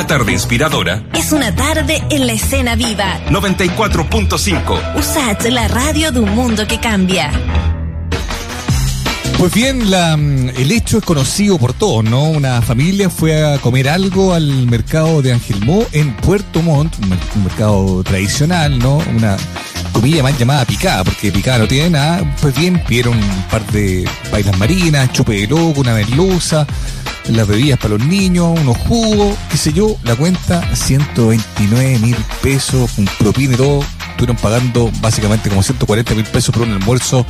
Una 0.00 0.06
tarde 0.06 0.32
inspiradora. 0.32 1.02
Es 1.12 1.30
una 1.30 1.54
tarde 1.54 2.02
en 2.08 2.26
la 2.26 2.32
escena 2.32 2.74
viva. 2.74 3.20
94.5. 3.28 4.96
USAT, 4.96 5.42
la 5.48 5.68
radio 5.68 6.10
de 6.10 6.20
un 6.20 6.34
mundo 6.34 6.66
que 6.66 6.80
cambia. 6.80 7.30
Pues 9.36 9.52
bien, 9.52 9.90
la, 9.90 10.14
el 10.14 10.72
hecho 10.72 10.96
es 10.96 11.04
conocido 11.04 11.58
por 11.58 11.74
todos, 11.74 12.02
¿no? 12.02 12.30
Una 12.30 12.62
familia 12.62 13.10
fue 13.10 13.44
a 13.44 13.58
comer 13.58 13.90
algo 13.90 14.32
al 14.32 14.66
mercado 14.68 15.20
de 15.20 15.34
Angelmó 15.34 15.84
en 15.92 16.16
Puerto 16.16 16.62
Montt, 16.62 16.94
un 17.02 17.44
mercado 17.44 18.02
tradicional, 18.02 18.78
¿no? 18.78 19.02
Una 19.14 19.36
comida 19.92 20.22
más 20.22 20.38
llamada 20.38 20.64
picada, 20.64 21.04
porque 21.04 21.32
picada 21.32 21.58
no 21.58 21.68
tiene 21.68 21.90
nada. 21.90 22.36
Pues 22.40 22.54
bien, 22.54 22.82
pidieron 22.86 23.16
un 23.16 23.42
par 23.50 23.64
de 23.72 24.08
bailas 24.30 24.56
marinas, 24.58 25.12
chupe 25.12 25.32
de 25.32 25.46
loco, 25.46 25.80
una 25.80 25.94
merluza, 25.94 26.66
las 27.28 27.46
bebidas 27.46 27.78
para 27.78 27.96
los 27.96 28.06
niños, 28.06 28.58
unos 28.60 28.76
jugos, 28.78 29.36
qué 29.50 29.56
sé 29.56 29.72
yo, 29.72 29.96
la 30.04 30.16
cuenta 30.16 30.74
129 30.74 31.98
mil 31.98 32.16
pesos, 32.42 32.98
un 32.98 33.08
propina 33.18 33.54
y 33.54 33.56
todo. 33.56 33.80
Estuvieron 34.10 34.36
pagando 34.36 34.90
básicamente 35.00 35.48
como 35.48 35.62
140 35.62 36.14
mil 36.14 36.24
pesos 36.26 36.54
por 36.54 36.64
un 36.64 36.72
almuerzo 36.72 37.24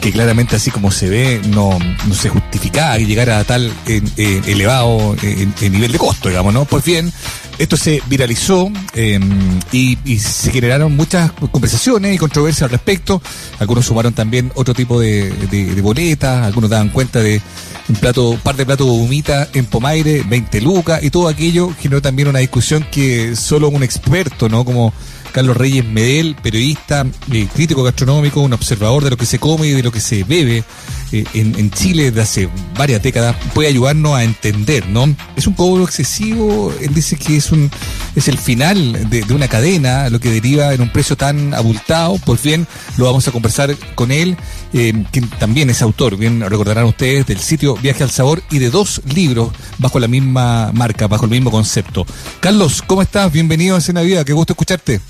que 0.00 0.12
claramente 0.12 0.56
así 0.56 0.70
como 0.70 0.90
se 0.90 1.08
ve 1.08 1.40
no, 1.48 1.78
no 2.06 2.14
se 2.14 2.28
justificaba 2.28 2.96
que 2.98 3.06
llegara 3.06 3.38
a 3.38 3.44
tal 3.44 3.72
elevado 3.86 5.16
en, 5.22 5.54
nivel 5.72 5.92
de 5.92 5.98
costo, 5.98 6.28
digamos, 6.28 6.54
¿no? 6.54 6.64
Pues 6.64 6.84
bien, 6.84 7.12
esto 7.58 7.76
se 7.76 8.02
viralizó 8.06 8.70
em, 8.94 9.58
y, 9.72 9.98
y, 10.04 10.18
se 10.18 10.50
generaron 10.52 10.96
muchas 10.96 11.32
conversaciones 11.50 12.14
y 12.14 12.18
controversias 12.18 12.62
al 12.62 12.70
respecto. 12.70 13.20
Algunos 13.58 13.86
sumaron 13.86 14.12
también 14.12 14.52
otro 14.54 14.74
tipo 14.74 15.00
de, 15.00 15.30
de, 15.30 15.74
de 15.74 15.82
boletas, 15.82 16.46
algunos 16.46 16.70
daban 16.70 16.90
cuenta 16.90 17.20
de 17.20 17.42
un 17.88 17.96
plato, 17.96 18.30
un 18.30 18.38
par 18.38 18.56
de 18.56 18.66
platos 18.66 18.86
de 18.86 18.92
humita 18.92 19.48
en 19.54 19.66
Pomaire, 19.66 20.22
20 20.22 20.60
lucas 20.60 21.02
y 21.02 21.10
todo 21.10 21.28
aquello 21.28 21.74
generó 21.80 22.02
también 22.02 22.28
una 22.28 22.38
discusión 22.38 22.86
que 22.90 23.34
solo 23.34 23.68
un 23.68 23.82
experto, 23.82 24.48
¿no? 24.48 24.64
Como 24.64 24.92
Carlos 25.32 25.56
Reyes 25.56 25.84
Medel, 25.84 26.36
periodista, 26.42 27.06
eh, 27.32 27.48
crítico 27.52 27.82
gastronómico, 27.82 28.40
un 28.40 28.52
observador 28.52 29.04
de 29.04 29.10
lo 29.10 29.16
que 29.16 29.26
se 29.26 29.38
come 29.38 29.68
y 29.68 29.72
de 29.72 29.82
lo 29.82 29.92
que 29.92 30.00
se 30.00 30.24
bebe 30.24 30.64
eh, 31.12 31.24
en, 31.32 31.70
Chile 31.70 32.10
desde 32.10 32.20
hace 32.20 32.48
varias 32.76 33.02
décadas, 33.02 33.36
puede 33.54 33.68
ayudarnos 33.68 34.14
a 34.14 34.24
entender, 34.24 34.88
¿no? 34.88 35.14
Es 35.36 35.46
un 35.46 35.54
cobro 35.54 35.84
excesivo, 35.84 36.72
él 36.80 36.92
dice 36.92 37.16
que 37.16 37.36
es 37.36 37.50
un 37.50 37.70
es 38.14 38.28
el 38.28 38.36
final 38.36 39.08
de, 39.08 39.22
una 39.32 39.48
cadena, 39.48 40.10
lo 40.10 40.20
que 40.20 40.30
deriva 40.30 40.74
en 40.74 40.80
un 40.80 40.90
precio 40.90 41.16
tan 41.16 41.54
abultado, 41.54 42.18
pues 42.26 42.42
bien, 42.42 42.66
lo 42.96 43.04
vamos 43.04 43.26
a 43.28 43.32
conversar 43.32 43.74
con 43.94 44.10
él, 44.10 44.36
eh, 44.72 44.92
que 45.12 45.20
también 45.38 45.70
es 45.70 45.80
autor, 45.82 46.16
bien 46.16 46.40
recordarán 46.40 46.84
ustedes, 46.84 47.26
del 47.26 47.38
sitio 47.38 47.76
Viaje 47.76 48.02
al 48.02 48.10
Sabor 48.10 48.42
y 48.50 48.58
de 48.58 48.70
dos 48.70 49.00
libros 49.14 49.50
bajo 49.78 49.98
la 50.00 50.08
misma 50.08 50.72
marca, 50.72 51.06
bajo 51.06 51.24
el 51.24 51.30
mismo 51.30 51.50
concepto. 51.50 52.06
Carlos, 52.40 52.82
¿cómo 52.86 53.02
estás? 53.02 53.32
Bienvenido 53.32 53.76
a 53.76 53.80
Cena 53.80 54.02
Vida, 54.02 54.24
qué 54.24 54.32
gusto 54.32 54.52
escucharte. 54.52 55.00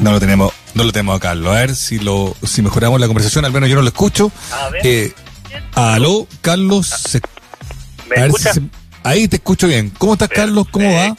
No 0.00 0.12
lo 0.12 0.20
tenemos, 0.20 0.52
no 0.74 0.84
lo 0.84 0.92
tenemos 0.92 1.16
a 1.16 1.20
Carlos. 1.20 1.54
A 1.54 1.60
ver 1.60 1.74
si 1.76 1.98
lo, 1.98 2.34
si 2.42 2.62
mejoramos 2.62 3.00
la 3.00 3.06
conversación, 3.06 3.44
al 3.44 3.52
menos 3.52 3.68
yo 3.68 3.76
no 3.76 3.82
lo 3.82 3.88
escucho. 3.88 4.32
A 4.52 4.70
ver. 4.70 4.86
Eh, 4.86 5.14
aló, 5.74 6.26
Carlos. 6.40 7.18
Ahí 9.02 9.28
te 9.28 9.36
escucho 9.36 9.66
bien. 9.66 9.90
¿Cómo 9.98 10.14
estás, 10.14 10.28
Carlos? 10.28 10.66
¿Cómo 10.70 10.92
va? 10.92 11.16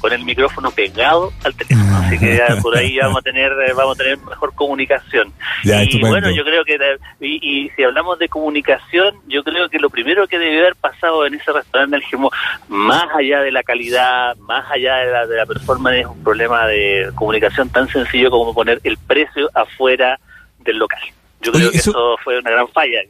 Con 0.00 0.12
el 0.12 0.24
micrófono 0.24 0.70
pegado 0.70 1.32
al 1.44 1.54
teléfono, 1.54 1.96
así 1.98 2.18
que 2.18 2.40
por 2.62 2.76
ahí 2.76 2.98
vamos 2.98 3.18
a 3.18 3.22
tener 3.22 3.52
eh, 3.52 3.72
vamos 3.74 3.98
a 3.98 4.02
tener 4.02 4.18
mejor 4.18 4.54
comunicación. 4.54 5.32
y 5.64 6.00
bueno, 6.00 6.30
yo 6.30 6.44
creo 6.44 6.64
que 6.64 6.78
y, 7.20 7.70
si 7.70 7.82
hablamos 7.82 8.18
de 8.18 8.28
comunicación, 8.28 9.16
yo 9.26 9.42
creo 9.42 9.68
que 9.68 9.78
lo 9.78 9.90
primero 9.90 10.26
que 10.26 10.38
debe 10.38 10.60
haber 10.60 10.76
pasado 10.76 11.26
en 11.26 11.34
ese 11.34 11.52
restaurante 11.52 11.96
del 11.96 12.04
Gemo, 12.04 12.30
más 12.68 13.06
allá 13.14 13.40
de 13.40 13.50
la 13.50 13.62
calidad, 13.62 14.36
más 14.36 14.70
allá 14.70 14.96
de 14.96 15.12
la, 15.12 15.26
de 15.26 15.36
la 15.36 15.46
performance, 15.46 16.00
es 16.00 16.06
un 16.06 16.22
problema 16.22 16.66
de 16.66 17.10
comunicación 17.14 17.68
tan 17.70 17.88
sencillo 17.88 18.30
como 18.30 18.54
poner 18.54 18.80
el 18.84 18.96
precio 18.98 19.50
afuera 19.54 20.18
del 20.60 20.78
local. 20.78 21.00
Yo 21.40 21.52
creo 21.52 21.70
que 21.70 21.78
eso... 21.78 22.16
fue 22.22 22.38
una 22.38 22.50
gran 22.50 22.68
falla. 22.68 23.00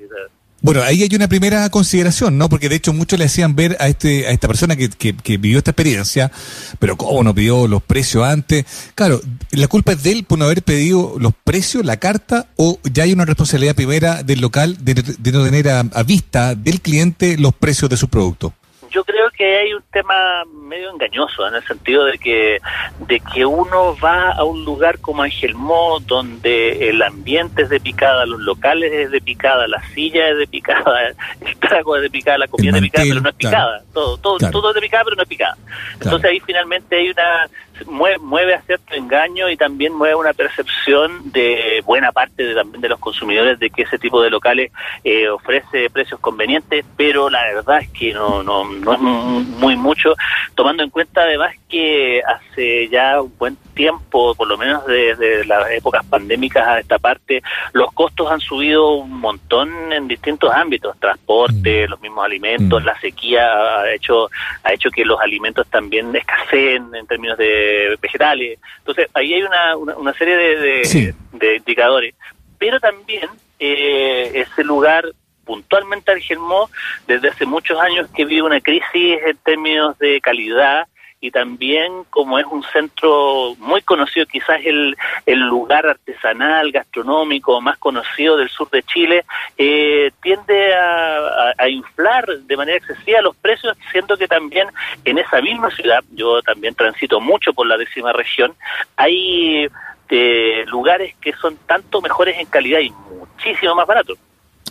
Bueno, 0.61 0.83
ahí 0.83 1.05
hay 1.05 1.15
una 1.15 1.29
primera 1.29 1.69
consideración, 1.71 2.37
¿no? 2.37 2.49
Porque 2.49 2.69
de 2.69 2.75
hecho 2.75 2.93
muchos 2.93 3.17
le 3.19 3.27
hacían 3.27 3.55
ver 3.55 3.77
a 3.79 3.87
este 3.87 4.27
a 4.27 4.31
esta 4.31 4.49
persona 4.49 4.75
que, 4.75 4.89
que, 4.89 5.15
que, 5.15 5.37
vivió 5.37 5.59
esta 5.59 5.71
experiencia, 5.71 6.33
pero 6.81 6.97
cómo 6.97 7.23
no 7.23 7.33
pidió 7.33 7.69
los 7.69 7.81
precios 7.81 8.25
antes. 8.25 8.65
Claro, 8.97 9.21
la 9.53 9.69
culpa 9.69 9.93
es 9.93 10.03
de 10.03 10.13
él 10.13 10.25
por 10.25 10.39
no 10.39 10.47
haber 10.47 10.65
pedido 10.65 11.15
los 11.19 11.33
precios, 11.45 11.85
la 11.85 11.99
carta, 11.99 12.49
o 12.57 12.81
ya 12.93 13.05
hay 13.05 13.13
una 13.13 13.25
responsabilidad 13.25 13.77
primera 13.77 14.25
del 14.25 14.41
local 14.41 14.77
de, 14.81 14.95
de 14.95 15.33
no 15.33 15.45
tener 15.45 15.69
a, 15.69 15.81
a, 15.81 16.03
vista 16.03 16.57
del 16.57 16.81
cliente 16.81 17.39
los 17.39 17.55
precios 17.55 17.89
de 17.89 17.97
su 17.97 18.09
producto 18.09 18.53
yo 18.91 19.05
creo 19.05 19.31
que 19.31 19.59
hay 19.59 19.75
un 19.75 19.83
tema 19.93 20.45
medio 20.53 20.91
engañoso 20.91 21.47
en 21.47 21.55
el 21.55 21.65
sentido 21.65 22.05
de 22.05 22.19
que 22.19 22.59
de 23.07 23.21
que 23.21 23.45
uno 23.45 23.97
va 24.03 24.33
a 24.33 24.45
un 24.45 24.65
lugar 24.65 24.99
como 25.01 25.23
Angelmó 25.23 25.99
donde 26.01 26.89
el 26.89 27.03
ambiente 27.03 27.63
es 27.63 27.69
de 27.69 27.81
picada, 27.81 28.27
los 28.27 28.41
locales 28.41 28.93
es 28.93 29.11
de 29.11 29.21
picada, 29.21 29.67
la 29.67 29.83
silla 29.95 30.29
es 30.29 30.39
de 30.39 30.47
picada, 30.47 31.09
el 31.41 31.57
trago 31.59 31.97
es 31.97 32.03
de 32.03 32.11
picada, 32.11 32.39
la 32.39 32.49
comida 32.49 32.71
es 32.71 32.75
de 32.75 32.83
picada, 32.83 33.07
pero 33.09 33.21
no 33.21 33.29
es 33.29 33.35
picada, 33.35 33.83
todo 33.93 34.17
todo 34.19 34.39
todo 34.51 34.69
es 34.71 34.75
de 34.75 34.81
picada, 34.81 35.05
pero 35.05 35.17
no 35.17 35.23
es 35.23 35.29
picada. 35.29 35.57
Entonces 35.95 36.31
ahí 36.31 36.41
finalmente 36.41 36.97
hay 36.97 37.11
una 37.11 37.49
mueve, 37.87 38.19
mueve 38.19 38.55
a 38.55 38.63
cierto 38.63 38.95
engaño 38.95 39.49
y 39.49 39.57
también 39.57 39.95
mueve 39.95 40.15
una 40.15 40.33
percepción 40.33 41.33
de 41.33 41.83
buena 41.85 42.13
parte 42.13 42.45
de, 42.45 42.55
también 42.55 42.81
de 42.81 42.89
los 42.89 42.99
consumidores 42.99 43.59
de 43.59 43.71
que 43.71 43.83
ese 43.83 43.99
tipo 43.99 44.23
de 44.23 44.31
locales 44.31 44.73
eh, 45.05 45.29
ofrece 45.29 45.91
precios 45.91 46.21
convenientes, 46.21 46.85
pero 46.97 47.31
la 47.31 47.43
verdad 47.45 47.81
es 47.81 47.91
que 47.91 48.13
no, 48.13 48.43
no, 48.43 48.65
no 48.65 48.93
es 48.93 49.01
muy 49.01 49.77
mucho, 49.77 50.15
tomando 50.55 50.83
en 50.83 50.91
cuenta 50.91 51.23
además 51.23 51.55
que 51.69 52.23
hace 52.23 52.89
ya 52.89 53.21
un 53.21 53.33
buen 53.39 53.57
tiempo, 53.75 54.35
por 54.35 54.49
lo 54.49 54.57
menos 54.57 54.85
desde 54.87 55.45
las 55.45 55.71
épocas 55.71 56.05
pandémicas 56.07 56.67
a 56.67 56.81
esta 56.81 56.99
parte, 56.99 57.43
los 57.73 57.93
costos 57.93 58.31
han 58.31 58.41
subido 58.41 58.95
un 58.95 59.21
montón 59.21 59.93
en 59.93 60.09
distintos 60.09 60.53
ámbitos, 60.53 60.99
transporte, 60.99 61.87
mm. 61.87 61.91
los 61.91 62.01
mismos 62.01 62.25
alimentos, 62.25 62.83
mm. 62.83 62.87
la 62.87 62.99
sequía 63.01 63.81
ha 63.81 63.93
hecho 63.93 64.31
ha 64.65 64.73
hecho 64.73 64.91
que 64.91 65.05
los 65.05 65.21
alimentos 65.21 65.67
también 65.69 66.15
escaseen 66.15 66.95
en 66.95 67.07
términos 67.07 67.39
de 67.39 67.68
vegetales. 68.01 68.59
Entonces, 68.79 69.09
ahí 69.15 69.35
hay 69.35 69.43
una, 69.43 69.77
una, 69.77 70.13
serie 70.15 70.37
de, 70.37 71.15
de, 71.33 71.57
indicadores, 71.57 72.15
pero 72.59 72.81
también 72.81 73.29
eh, 73.59 74.31
ese 74.35 74.65
lugar 74.65 75.05
puntualmente 75.45 76.13
al 76.13 76.21
Germó 76.21 76.69
desde 77.07 77.29
hace 77.29 77.47
muchos 77.47 77.81
años 77.81 78.09
que 78.15 78.27
vive 78.27 78.43
una 78.43 78.61
crisis 78.61 79.19
en 79.27 79.37
términos 79.39 79.99
de 79.99 80.21
calidad 80.21 80.87
y 81.21 81.31
también 81.31 82.05
como 82.11 82.39
es 82.39 82.47
un 82.47 82.63
centro 82.63 83.55
muy 83.59 83.83
conocido, 83.83 84.27
quizás 84.27 84.61
el, 84.65 84.97
el 85.27 85.41
lugar 85.41 85.87
artesanal, 85.87 86.71
gastronómico 86.71 87.61
más 87.61 87.77
conocido 87.79 88.37
del 88.37 88.49
sur 88.49 88.71
de 88.71 88.83
Chile, 88.85 89.25
eh, 89.57 90.13
tiende 90.23 90.75
a, 90.75 91.69
inflar 91.69 92.25
de 92.27 92.57
manera 92.57 92.79
excesiva 92.79 93.21
los 93.21 93.37
precios, 93.37 93.77
siendo 93.91 94.17
que 94.17 94.29
también 94.29 94.69
en 95.05 95.19
esa 95.19 95.41
misma 95.41 95.71
ciudad, 95.71 96.03
yo 96.13 96.41
también 96.43 96.75
transito 96.75 97.21
mucho 97.21 97.53
por 97.53 97.67
la 97.67 97.77
décima 97.77 98.13
región, 98.13 98.55
hay 98.97 99.69
eh, 100.09 100.65
lugares 100.69 101.15
que 101.21 101.33
son 101.35 101.57
tanto 101.67 102.01
mejores 102.01 102.39
en 102.39 102.47
calidad 102.47 102.81
y 102.81 102.91
muchísimo 102.91 103.75
más 103.75 103.87
baratos. 103.87 104.19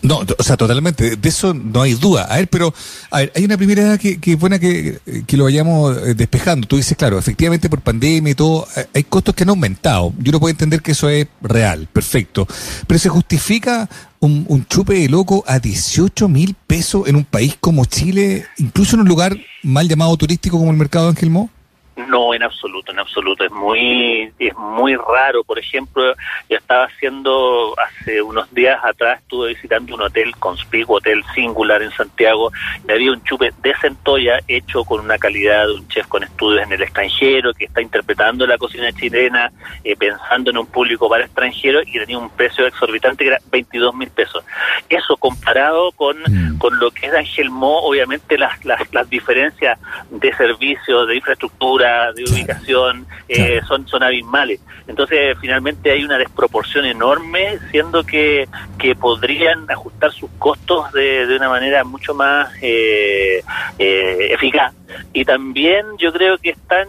No, 0.08 0.22
o 0.38 0.44
sea, 0.44 0.56
totalmente, 0.56 1.18
de 1.18 1.30
eso 1.30 1.54
no 1.54 1.82
hay 1.82 1.94
duda. 1.94 2.24
A 2.24 2.38
ver, 2.38 2.48
pero 2.48 2.74
a 3.12 3.18
ver, 3.18 3.34
hay 3.36 3.44
una 3.44 3.58
primera 3.58 3.82
edad 3.82 4.00
que, 4.00 4.22
que 4.22 4.36
buena 4.36 4.58
que, 4.58 5.00
que, 5.28 5.36
lo 5.36 5.44
vayamos 5.44 5.98
eh, 5.98 6.14
despejando. 6.14 6.66
Tú 6.66 6.78
dices, 6.78 6.96
claro, 6.96 7.20
efectivamente 7.20 7.70
por 7.70 7.82
pandemia 7.82 8.32
y 8.32 8.36
todo, 8.36 8.66
eh, 8.78 8.88
hay 8.94 9.04
costos 9.04 9.36
que 9.36 9.44
han 9.44 9.50
aumentado. 9.50 10.14
Yo 10.20 10.32
no 10.32 10.40
puedo 10.40 10.52
entender 10.52 10.82
que 10.82 10.94
eso 10.94 11.10
es 11.10 11.28
real, 11.42 11.90
perfecto. 11.92 12.48
Pero 12.88 13.00
se 13.00 13.10
justifica 13.10 13.90
un, 14.22 14.46
un 14.48 14.66
chupe 14.66 14.94
de 14.94 15.10
loco 15.10 15.44
a 15.46 15.60
18 15.60 16.30
mil 16.30 16.56
pesos 16.56 17.06
en 17.08 17.18
un 17.18 17.26
país 17.26 17.58
como 17.60 17.84
Chile, 17.84 18.46
incluso 18.60 18.96
en 18.96 19.02
un 19.02 19.10
lugar 19.10 19.38
mal 19.62 19.90
llamado 19.90 20.16
turístico 20.16 20.58
como 20.58 20.72
el 20.72 20.78
mercado 20.78 21.08
de 21.08 21.12
Angelmó. 21.12 21.50
No, 21.98 22.34
en 22.36 22.44
absoluto, 22.44 22.92
en 22.92 23.00
absoluto. 23.00 23.44
Es 23.44 23.52
muy, 23.52 24.32
es 24.38 24.56
muy 24.56 24.96
raro. 24.96 25.44
Por 25.44 25.58
ejemplo, 25.58 26.14
yo 26.48 26.58
estaba 26.58 26.86
haciendo, 26.86 27.74
hace 27.80 28.22
unos 28.22 28.54
días 28.54 28.80
atrás, 28.84 29.20
estuve 29.20 29.50
visitando 29.50 29.96
un 29.96 30.04
hotel, 30.04 30.36
Conspigo 30.38 30.96
Hotel 30.96 31.24
Singular 31.34 31.82
en 31.82 31.92
Santiago, 31.92 32.52
y 32.88 32.92
había 32.92 33.12
un 33.12 33.24
chupe 33.24 33.52
de 33.64 33.74
centolla 33.82 34.40
hecho 34.48 34.84
con 34.84 35.00
una 35.00 35.18
calidad 35.18 35.66
de 35.66 35.74
un 35.74 35.88
chef 35.88 36.06
con 36.06 36.24
estudios 36.24 36.64
en 36.64 36.74
el 36.74 36.84
extranjero, 36.84 37.52
que 37.54 37.66
está 37.66 37.82
interpretando 37.82 38.46
la 38.46 38.60
cocina 38.60 38.92
chilena, 38.94 39.52
eh, 39.84 39.96
pensando 39.96 40.52
en 40.52 40.60
un 40.60 40.68
público 40.68 41.10
para 41.10 41.26
extranjeros, 41.26 41.84
y 41.88 41.94
tenía 41.94 42.20
un 42.20 42.30
precio 42.30 42.68
exorbitante 42.68 43.24
que 43.24 43.30
era 43.30 43.40
22 43.52 43.96
mil 43.96 44.10
pesos. 44.12 44.44
Eso 44.88 45.18
comparado 45.18 45.92
con, 45.94 46.16
mm. 46.20 46.60
con 46.60 46.80
lo 46.80 46.92
que 46.92 47.08
es 47.08 47.14
Angel 47.14 47.50
Mo, 47.50 47.80
obviamente 47.80 48.38
las, 48.38 48.64
las, 48.64 48.82
las 48.94 49.10
diferencias 49.10 49.80
de 50.12 50.32
servicios, 50.36 51.08
de 51.08 51.16
infraestructura, 51.16 51.87
altura, 51.88 52.14
de 52.14 52.24
ubicación, 52.24 53.08
eh, 53.28 53.62
son, 53.68 53.88
son 53.88 54.04
abismales. 54.04 54.60
Entonces, 54.88 55.38
finalmente 55.40 55.92
hay 55.92 56.04
una 56.04 56.18
desproporción 56.18 56.86
enorme, 56.86 57.60
siendo 57.72 58.04
que, 58.04 58.48
que 58.78 58.96
podrían 58.96 59.70
ajustar 59.70 60.12
sus 60.12 60.30
costos 60.38 60.92
de, 60.94 61.28
de 61.28 61.36
una 61.36 61.50
manera 61.50 61.84
mucho 61.84 62.14
más 62.14 62.52
eh, 62.62 63.44
eh, 63.78 64.28
eficaz. 64.32 64.74
Y 65.14 65.26
también 65.26 65.86
yo 65.98 66.12
creo 66.14 66.38
que 66.38 66.52
están 66.52 66.88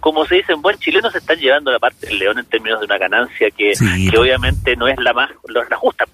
como 0.00 0.26
se 0.26 0.34
dice 0.34 0.52
en 0.52 0.60
buen 0.60 0.76
chileno, 0.76 1.10
se 1.10 1.18
están 1.18 1.38
llevando 1.38 1.70
la 1.72 1.78
parte 1.78 2.06
del 2.06 2.18
león 2.18 2.38
en 2.38 2.44
términos 2.44 2.78
de 2.80 2.84
una 2.84 2.98
ganancia 2.98 3.50
que, 3.50 3.72
que 4.10 4.18
obviamente 4.18 4.76
no 4.76 4.86
es 4.86 4.98
la 4.98 5.14
más 5.14 5.30
la 5.48 5.76
justa. 5.76 6.04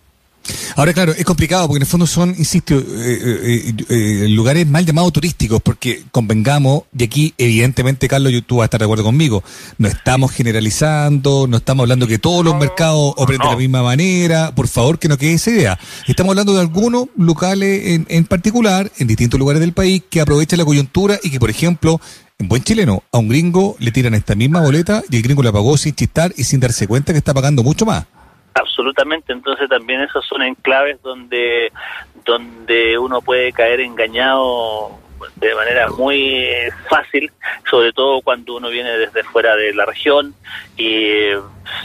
Ahora, 0.76 0.92
claro, 0.92 1.12
es 1.12 1.24
complicado 1.24 1.66
porque 1.66 1.78
en 1.78 1.82
el 1.82 1.88
fondo 1.88 2.06
son, 2.06 2.30
insisto, 2.30 2.78
eh, 2.78 2.82
eh, 2.84 3.74
eh, 3.88 4.28
lugares 4.28 4.66
mal 4.66 4.84
llamados 4.84 5.12
turísticos, 5.12 5.60
porque 5.62 6.04
convengamos, 6.10 6.84
y 6.96 7.04
aquí 7.04 7.34
evidentemente, 7.38 8.08
Carlos, 8.08 8.32
tú 8.46 8.56
vas 8.56 8.64
a 8.64 8.66
estar 8.66 8.80
de 8.80 8.84
acuerdo 8.84 9.04
conmigo, 9.04 9.42
no 9.78 9.88
estamos 9.88 10.32
generalizando, 10.32 11.46
no 11.46 11.58
estamos 11.58 11.84
hablando 11.84 12.06
que 12.06 12.18
todos 12.18 12.44
los 12.44 12.56
mercados 12.56 13.14
operen 13.16 13.40
de 13.42 13.48
la 13.48 13.56
misma 13.56 13.82
manera, 13.82 14.54
por 14.54 14.68
favor 14.68 14.98
que 14.98 15.08
no 15.08 15.18
quede 15.18 15.34
esa 15.34 15.50
idea. 15.50 15.78
Estamos 16.06 16.30
hablando 16.30 16.54
de 16.54 16.60
algunos 16.60 17.06
locales 17.16 17.86
en, 17.86 18.06
en 18.08 18.24
particular, 18.24 18.90
en 18.98 19.06
distintos 19.06 19.38
lugares 19.38 19.60
del 19.60 19.72
país, 19.72 20.02
que 20.08 20.20
aprovechan 20.20 20.58
la 20.58 20.64
coyuntura 20.64 21.18
y 21.22 21.30
que, 21.30 21.40
por 21.40 21.50
ejemplo, 21.50 22.00
en 22.38 22.48
buen 22.48 22.62
chileno, 22.62 23.02
a 23.12 23.18
un 23.18 23.28
gringo 23.28 23.76
le 23.80 23.92
tiran 23.92 24.14
esta 24.14 24.34
misma 24.34 24.60
boleta 24.60 25.02
y 25.10 25.16
el 25.16 25.22
gringo 25.22 25.42
la 25.42 25.52
pagó 25.52 25.76
sin 25.76 25.94
chistar 25.94 26.32
y 26.36 26.44
sin 26.44 26.58
darse 26.58 26.86
cuenta 26.86 27.12
que 27.12 27.18
está 27.18 27.34
pagando 27.34 27.62
mucho 27.62 27.84
más. 27.84 28.06
Absolutamente, 28.54 29.32
entonces 29.32 29.68
también 29.68 30.00
esos 30.00 30.26
son 30.26 30.42
enclaves 30.42 31.00
donde, 31.02 31.72
donde 32.24 32.98
uno 32.98 33.20
puede 33.22 33.52
caer 33.52 33.80
engañado 33.80 34.98
de 35.36 35.54
manera 35.54 35.88
muy 35.90 36.48
fácil, 36.88 37.30
sobre 37.68 37.92
todo 37.92 38.20
cuando 38.22 38.56
uno 38.56 38.70
viene 38.70 38.96
desde 38.96 39.22
fuera 39.24 39.54
de 39.56 39.74
la 39.74 39.84
región 39.84 40.34
y, 40.76 41.30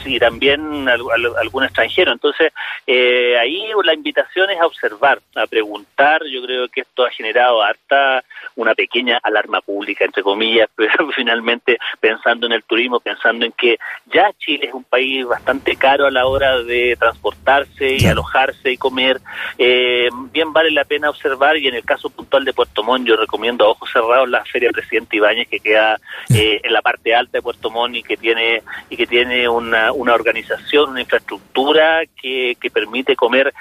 y 0.04 0.18
también 0.18 0.88
algún 0.88 1.64
extranjero. 1.64 2.12
Entonces, 2.12 2.52
eh, 2.86 3.36
ahí 3.38 3.68
la 3.84 3.94
invitación 3.94 4.50
es 4.50 4.60
a 4.60 4.66
observar, 4.66 5.20
a 5.34 5.46
preguntar. 5.46 6.22
Yo 6.24 6.42
creo 6.42 6.68
que 6.68 6.82
esto 6.82 7.04
ha 7.04 7.10
generado 7.10 7.62
harta 7.62 8.24
una 8.56 8.74
pequeña 8.74 9.18
alarma 9.22 9.60
pública, 9.60 10.04
entre 10.04 10.22
comillas, 10.22 10.68
pero 10.76 11.10
finalmente 11.12 11.78
pensando 12.00 12.46
en 12.46 12.52
el 12.52 12.64
turismo, 12.64 13.00
pensando 13.00 13.46
en 13.46 13.52
que 13.52 13.78
ya 14.06 14.32
Chile 14.38 14.66
es 14.66 14.74
un 14.74 14.84
país 14.84 15.24
bastante 15.26 15.76
caro 15.76 16.06
a 16.06 16.10
la 16.10 16.26
hora 16.26 16.62
de 16.62 16.96
transportarse 16.98 17.96
y 17.98 18.06
alojarse 18.06 18.72
y 18.72 18.76
comer, 18.76 19.20
eh, 19.58 20.08
bien 20.32 20.52
vale 20.52 20.70
la 20.70 20.84
pena 20.84 21.10
observar 21.10 21.56
y 21.56 21.68
en 21.68 21.74
el 21.74 21.84
caso 21.84 22.10
puntual 22.10 22.44
de 22.44 22.52
Puerto 22.52 22.82
Montt 22.82 23.06
yo 23.06 23.16
recomiendo 23.16 23.64
a 23.64 23.68
ojos 23.68 23.90
cerrados 23.92 24.28
la 24.28 24.44
Feria 24.44 24.70
Presidente 24.70 25.16
Ibáñez 25.16 25.48
que 25.48 25.60
queda 25.60 25.98
eh, 26.34 26.60
en 26.62 26.72
la 26.72 26.82
parte 26.82 27.14
alta 27.14 27.38
de 27.38 27.42
Puerto 27.42 27.70
Montt 27.70 27.96
y 27.96 28.02
que 28.02 28.16
tiene 28.16 28.62
y 28.88 28.96
que 28.96 29.06
tiene 29.06 29.48
una, 29.48 29.92
una 29.92 30.14
organización, 30.14 30.90
una 30.90 31.00
infraestructura 31.00 32.02
que, 32.20 32.56
que 32.60 32.70
permite 32.70 33.16
comer 33.16 33.52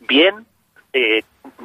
bien, 0.00 0.46
eh, 0.92 1.22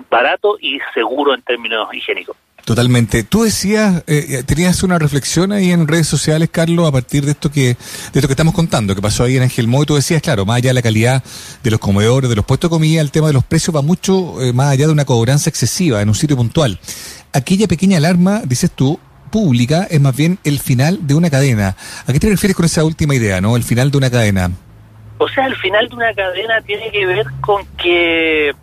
barato 0.09 0.57
y 0.59 0.79
seguro 0.93 1.33
en 1.33 1.41
términos 1.41 1.93
higiénicos. 1.93 2.37
Totalmente. 2.65 3.23
Tú 3.23 3.43
decías, 3.43 4.03
eh, 4.07 4.41
tenías 4.43 4.81
una 4.81 4.97
reflexión 4.97 5.51
ahí 5.51 5.71
en 5.71 5.87
redes 5.87 6.07
sociales, 6.07 6.49
Carlos, 6.51 6.87
a 6.87 6.91
partir 6.91 7.23
de 7.23 7.31
esto 7.31 7.51
que 7.51 7.61
de 7.61 7.75
esto 8.15 8.27
que 8.27 8.33
estamos 8.33 8.55
contando, 8.55 8.95
que 8.95 9.03
pasó 9.03 9.23
ahí 9.23 9.37
en 9.37 9.43
Ángel 9.43 9.69
y 9.71 9.85
tú 9.85 9.93
decías, 9.93 10.19
claro, 10.19 10.47
más 10.47 10.57
allá 10.57 10.71
de 10.71 10.73
la 10.73 10.81
calidad 10.81 11.23
de 11.61 11.71
los 11.71 11.79
comedores, 11.79 12.27
de 12.27 12.35
los 12.35 12.43
puestos 12.43 12.71
de 12.71 12.73
comida, 12.73 13.01
el 13.01 13.11
tema 13.11 13.27
de 13.27 13.33
los 13.33 13.43
precios 13.43 13.75
va 13.75 13.83
mucho 13.83 14.41
eh, 14.41 14.51
más 14.51 14.71
allá 14.71 14.87
de 14.87 14.93
una 14.93 15.05
cobranza 15.05 15.47
excesiva 15.47 16.01
en 16.01 16.09
un 16.09 16.15
sitio 16.15 16.35
puntual. 16.35 16.79
Aquella 17.33 17.67
pequeña 17.67 17.97
alarma, 17.97 18.41
dices 18.47 18.71
tú, 18.71 18.99
pública, 19.29 19.85
es 19.87 20.01
más 20.01 20.15
bien 20.15 20.39
el 20.43 20.59
final 20.59 21.05
de 21.05 21.13
una 21.13 21.29
cadena. 21.29 21.75
¿A 22.07 22.13
qué 22.13 22.19
te 22.19 22.29
refieres 22.29 22.55
con 22.55 22.65
esa 22.65 22.83
última 22.83 23.13
idea, 23.13 23.41
no? 23.41 23.55
El 23.55 23.63
final 23.63 23.91
de 23.91 23.97
una 23.99 24.09
cadena. 24.09 24.49
O 25.19 25.29
sea, 25.29 25.45
el 25.45 25.55
final 25.57 25.87
de 25.87 25.95
una 25.95 26.13
cadena 26.15 26.61
tiene 26.65 26.89
que 26.91 27.05
ver 27.05 27.27
con 27.41 27.63
que 27.77 28.55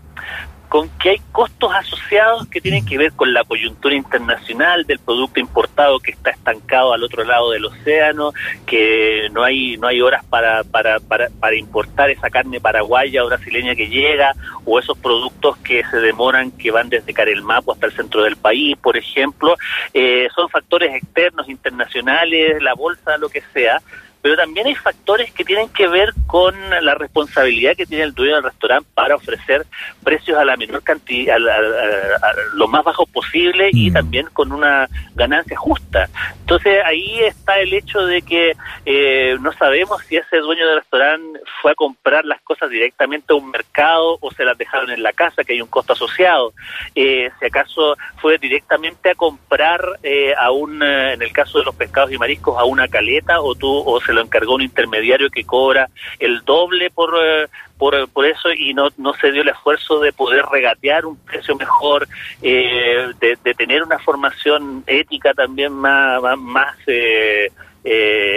con 0.72 0.88
que 0.98 1.10
hay 1.10 1.20
costos 1.32 1.70
asociados 1.74 2.46
que 2.48 2.62
tienen 2.62 2.86
que 2.86 2.96
ver 2.96 3.12
con 3.12 3.34
la 3.34 3.44
coyuntura 3.44 3.94
internacional 3.94 4.86
del 4.86 5.00
producto 5.00 5.38
importado 5.38 6.00
que 6.00 6.12
está 6.12 6.30
estancado 6.30 6.94
al 6.94 7.04
otro 7.04 7.24
lado 7.24 7.50
del 7.50 7.66
océano, 7.66 8.32
que 8.64 9.28
no 9.32 9.44
hay 9.44 9.76
no 9.76 9.86
hay 9.86 10.00
horas 10.00 10.24
para, 10.24 10.64
para, 10.64 10.98
para, 10.98 11.28
para 11.28 11.56
importar 11.56 12.08
esa 12.08 12.30
carne 12.30 12.58
paraguaya 12.58 13.22
o 13.22 13.26
brasileña 13.26 13.74
que 13.74 13.90
llega, 13.90 14.34
o 14.64 14.78
esos 14.78 14.96
productos 14.96 15.58
que 15.58 15.84
se 15.90 15.98
demoran, 15.98 16.50
que 16.52 16.70
van 16.70 16.88
desde 16.88 17.12
Carelmapo 17.12 17.75
hasta 17.75 17.84
el 17.84 17.92
centro 17.92 18.22
del 18.22 18.36
país, 18.36 18.75
por 18.78 18.96
ejemplo, 18.96 19.54
eh, 19.92 20.28
son 20.34 20.48
factores 20.48 20.94
externos, 20.94 21.50
internacionales, 21.50 22.62
la 22.62 22.72
bolsa, 22.72 23.18
lo 23.18 23.28
que 23.28 23.42
sea, 23.52 23.82
pero 24.22 24.36
también 24.36 24.69
hay 24.69 24.74
factores 24.76 25.32
que 25.32 25.44
tienen 25.44 25.69
que 25.69 25.88
ver 25.88 26.14
con 26.26 26.54
la 26.80 26.94
responsabilidad 26.94 27.76
que 27.76 27.86
tiene 27.86 28.04
el 28.04 28.14
dueño 28.14 28.36
del 28.36 28.44
restaurante 28.44 28.88
para 28.94 29.16
ofrecer 29.16 29.66
precios 30.04 30.38
a 30.38 30.44
la 30.44 30.56
menor 30.56 30.82
cantidad, 30.82 31.36
a, 31.36 32.32
lo 32.54 32.69
más 32.69 32.84
bajo 32.84 33.04
posible 33.06 33.70
y 33.72 33.90
mm. 33.90 33.92
también 33.92 34.26
con 34.32 34.52
una 34.52 34.88
ganancia 35.14 35.56
justa. 35.56 36.08
Entonces 36.40 36.78
ahí 36.84 37.20
está 37.20 37.58
el 37.58 37.74
hecho 37.74 38.06
de 38.06 38.22
que 38.22 38.56
eh, 38.86 39.36
no 39.40 39.52
sabemos 39.54 40.02
si 40.04 40.16
ese 40.16 40.38
dueño 40.38 40.66
del 40.66 40.78
restaurante 40.78 41.40
fue 41.60 41.72
a 41.72 41.75
comprar 41.75 42.25
las 42.25 42.40
cosas 42.42 42.70
directamente 42.70 43.32
a 43.32 43.36
un 43.36 43.50
mercado 43.50 44.18
o 44.20 44.30
se 44.30 44.44
las 44.44 44.56
dejaron 44.56 44.90
en 44.90 45.02
la 45.02 45.12
casa, 45.12 45.42
que 45.42 45.54
hay 45.54 45.60
un 45.60 45.68
costo 45.68 45.94
asociado. 45.94 46.52
Eh, 46.94 47.30
si 47.40 47.46
acaso 47.46 47.96
fue 48.20 48.38
directamente 48.38 49.10
a 49.10 49.14
comprar 49.14 49.80
eh, 50.02 50.32
a 50.38 50.52
un, 50.52 50.82
en 50.82 51.20
el 51.20 51.32
caso 51.32 51.58
de 51.58 51.64
los 51.64 51.75
pescados 51.75 52.12
y 52.12 52.18
mariscos, 52.18 52.56
a 52.58 52.64
una 52.64 52.86
caleta 52.86 53.40
o 53.40 53.54
tú 53.54 53.82
o 53.84 54.00
se 54.00 54.12
lo 54.12 54.23
encargó 54.23 54.55
un 54.55 54.62
intermediario 54.62 55.31
que 55.31 55.44
cobra 55.44 55.88
el 56.19 56.41
doble 56.44 56.91
por, 56.91 57.14
eh, 57.23 57.49
por, 57.79 58.09
por, 58.09 58.26
eso 58.26 58.53
y 58.53 58.75
no, 58.75 58.88
no 58.97 59.14
se 59.14 59.32
dio 59.32 59.43
el 59.43 59.49
esfuerzo 59.49 60.00
de 60.00 60.12
poder 60.12 60.44
regatear 60.47 61.06
un 61.06 61.17
precio 61.17 61.56
mejor, 61.56 62.09
eh, 62.43 63.12
de, 63.20 63.55
tener 63.55 63.82
una 63.82 63.99
formación 63.99 64.85
ética 64.87 65.35
también 65.35 65.73
más, 65.73 66.20
más, 66.38 66.76
eh, 66.87 67.50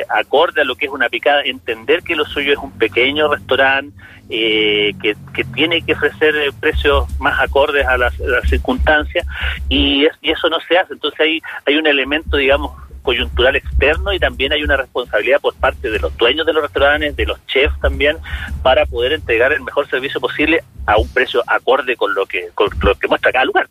acorde 0.09 0.61
a 0.61 0.65
lo 0.65 0.75
que 0.75 0.87
es 0.87 0.91
una 0.91 1.09
picada, 1.09 1.41
entender 1.43 2.01
que 2.03 2.15
lo 2.15 2.25
suyo 2.25 2.53
es 2.53 2.57
un 2.57 2.71
pequeño 2.71 3.31
restaurante 3.31 3.95
que, 4.27 5.15
que, 5.35 5.43
tiene 5.53 5.83
que 5.83 5.93
ofrecer 5.93 6.33
precios 6.59 7.07
más 7.19 7.39
acordes 7.39 7.85
a 7.85 7.95
las, 7.95 8.13
circunstancias 8.49 9.25
y, 9.69 10.07
y, 10.21 10.31
eso 10.31 10.49
no 10.49 10.59
se 10.61 10.79
hace. 10.79 10.93
Entonces 10.93 11.19
hay, 11.19 11.41
hay 11.65 11.75
un 11.77 11.85
elemento, 11.85 12.37
digamos, 12.37 12.71
coyuntural 13.05 13.55
externo 13.55 14.11
y 14.11 14.19
también 14.19 14.51
hay 14.51 14.63
una 14.63 14.75
responsabilidad 14.75 15.39
por 15.39 15.55
parte 15.55 15.89
de 15.89 15.99
los 15.99 16.15
dueños 16.17 16.45
de 16.45 16.51
los 16.51 16.63
restaurantes, 16.63 17.15
de 17.15 17.25
los 17.25 17.45
chefs 17.47 17.79
también, 17.79 18.17
para 18.61 18.85
poder 18.85 19.13
entregar 19.13 19.53
el 19.53 19.61
mejor 19.61 19.87
servicio 19.89 20.19
posible 20.19 20.63
a 20.85 20.97
un 20.97 21.07
precio 21.13 21.41
acorde 21.47 21.95
con 21.95 22.13
lo 22.13 22.25
que, 22.25 22.49
con 22.53 22.67
lo 22.81 22.95
que 22.95 23.07
muestra 23.07 23.31
cada 23.31 23.45
lugar. 23.45 23.69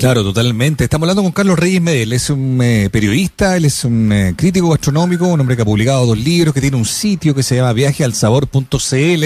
Claro, 0.00 0.24
totalmente. 0.24 0.84
Estamos 0.84 1.04
hablando 1.04 1.22
con 1.22 1.32
Carlos 1.32 1.58
Reyes 1.58 1.82
Medel. 1.82 2.14
Es 2.14 2.30
un 2.30 2.58
eh, 2.62 2.88
periodista, 2.90 3.58
él 3.58 3.66
es 3.66 3.84
un 3.84 4.10
eh, 4.10 4.32
crítico 4.34 4.70
gastronómico, 4.70 5.26
un 5.26 5.38
hombre 5.38 5.56
que 5.56 5.60
ha 5.60 5.66
publicado 5.66 6.06
dos 6.06 6.16
libros, 6.16 6.54
que 6.54 6.62
tiene 6.62 6.78
un 6.78 6.86
sitio 6.86 7.34
que 7.34 7.42
se 7.42 7.56
llama 7.56 7.74
viajealsabor.cl, 7.74 9.24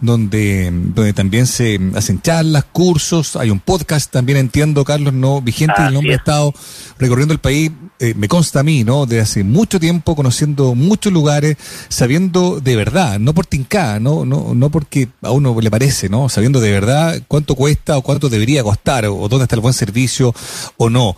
donde, 0.00 0.70
donde 0.72 1.12
también 1.12 1.46
se 1.46 1.78
hacen 1.94 2.22
charlas, 2.22 2.64
cursos. 2.64 3.36
Hay 3.36 3.50
un 3.50 3.60
podcast 3.60 4.10
también, 4.10 4.38
entiendo, 4.38 4.86
Carlos, 4.86 5.12
no 5.12 5.42
vigente. 5.42 5.82
el 5.86 5.92
nombre 5.92 6.14
ha 6.14 6.16
estado 6.16 6.54
recorriendo 6.98 7.34
el 7.34 7.40
país, 7.40 7.70
eh, 7.98 8.14
me 8.14 8.28
consta 8.28 8.60
a 8.60 8.62
mí, 8.62 8.84
¿no? 8.84 9.06
De 9.06 9.20
hace 9.20 9.44
mucho 9.44 9.80
tiempo, 9.80 10.14
conociendo 10.14 10.74
muchos 10.74 11.12
lugares, 11.12 11.56
sabiendo 11.88 12.60
de 12.60 12.76
verdad, 12.76 13.18
no 13.18 13.34
por 13.34 13.46
tinca, 13.46 13.98
no, 14.00 14.24
no, 14.24 14.54
no 14.54 14.70
porque 14.70 15.08
a 15.22 15.30
uno 15.30 15.58
le 15.60 15.70
parece, 15.70 16.08
¿no? 16.08 16.28
Sabiendo 16.28 16.60
de 16.60 16.70
verdad 16.70 17.22
cuánto 17.28 17.54
cuesta 17.54 17.96
o 17.96 18.02
cuánto 18.02 18.28
debería 18.28 18.62
costar 18.62 19.06
o 19.06 19.28
dónde 19.28 19.44
está 19.44 19.56
el 19.56 19.62
buen 19.62 19.74
servicio 19.74 20.34
o 20.76 20.90
no. 20.90 21.16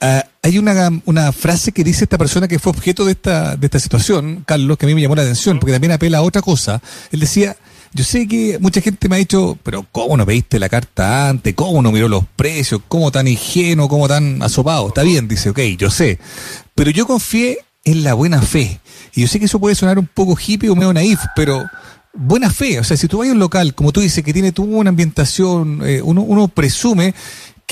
Ah, 0.00 0.24
hay 0.42 0.58
una, 0.58 0.90
una 1.04 1.32
frase 1.32 1.72
que 1.72 1.84
dice 1.84 2.04
esta 2.04 2.18
persona 2.18 2.48
que 2.48 2.58
fue 2.58 2.70
objeto 2.70 3.04
de 3.04 3.12
esta, 3.12 3.56
de 3.56 3.66
esta 3.66 3.78
situación, 3.78 4.42
Carlos, 4.44 4.76
que 4.76 4.86
a 4.86 4.88
mí 4.88 4.94
me 4.94 5.02
llamó 5.02 5.14
la 5.14 5.22
atención, 5.22 5.60
porque 5.60 5.72
también 5.72 5.92
apela 5.92 6.18
a 6.18 6.22
otra 6.22 6.42
cosa. 6.42 6.82
Él 7.12 7.20
decía, 7.20 7.56
yo 7.94 8.04
sé 8.04 8.26
que 8.26 8.58
mucha 8.58 8.80
gente 8.80 9.08
me 9.08 9.16
ha 9.16 9.18
dicho, 9.18 9.58
pero 9.62 9.86
¿cómo 9.92 10.16
no 10.16 10.24
pediste 10.24 10.58
la 10.58 10.68
carta 10.68 11.28
antes? 11.28 11.54
¿Cómo 11.54 11.82
no 11.82 11.92
miró 11.92 12.08
los 12.08 12.24
precios? 12.36 12.80
¿Cómo 12.88 13.10
tan 13.12 13.28
ingenuo? 13.28 13.88
¿Cómo 13.88 14.08
tan 14.08 14.42
asopado? 14.42 14.88
Está 14.88 15.02
bien, 15.02 15.28
dice, 15.28 15.50
ok, 15.50 15.58
yo 15.78 15.90
sé. 15.90 16.18
Pero 16.74 16.90
yo 16.90 17.06
confié 17.06 17.58
en 17.84 18.02
la 18.02 18.14
buena 18.14 18.40
fe. 18.40 18.80
Y 19.14 19.22
yo 19.22 19.28
sé 19.28 19.38
que 19.38 19.44
eso 19.44 19.60
puede 19.60 19.74
sonar 19.74 19.98
un 19.98 20.06
poco 20.06 20.36
hippie 20.36 20.70
o 20.70 20.74
medio 20.74 20.92
naif, 20.92 21.20
pero 21.36 21.64
buena 22.14 22.50
fe. 22.50 22.78
O 22.80 22.84
sea, 22.84 22.96
si 22.96 23.08
tú 23.08 23.18
vas 23.18 23.28
a 23.28 23.32
un 23.32 23.38
local, 23.38 23.74
como 23.74 23.92
tú 23.92 24.00
dices, 24.00 24.24
que 24.24 24.32
tiene 24.32 24.52
tu 24.52 24.64
una 24.64 24.90
ambientación, 24.90 25.80
eh, 25.84 26.00
uno, 26.02 26.22
uno 26.22 26.48
presume 26.48 27.14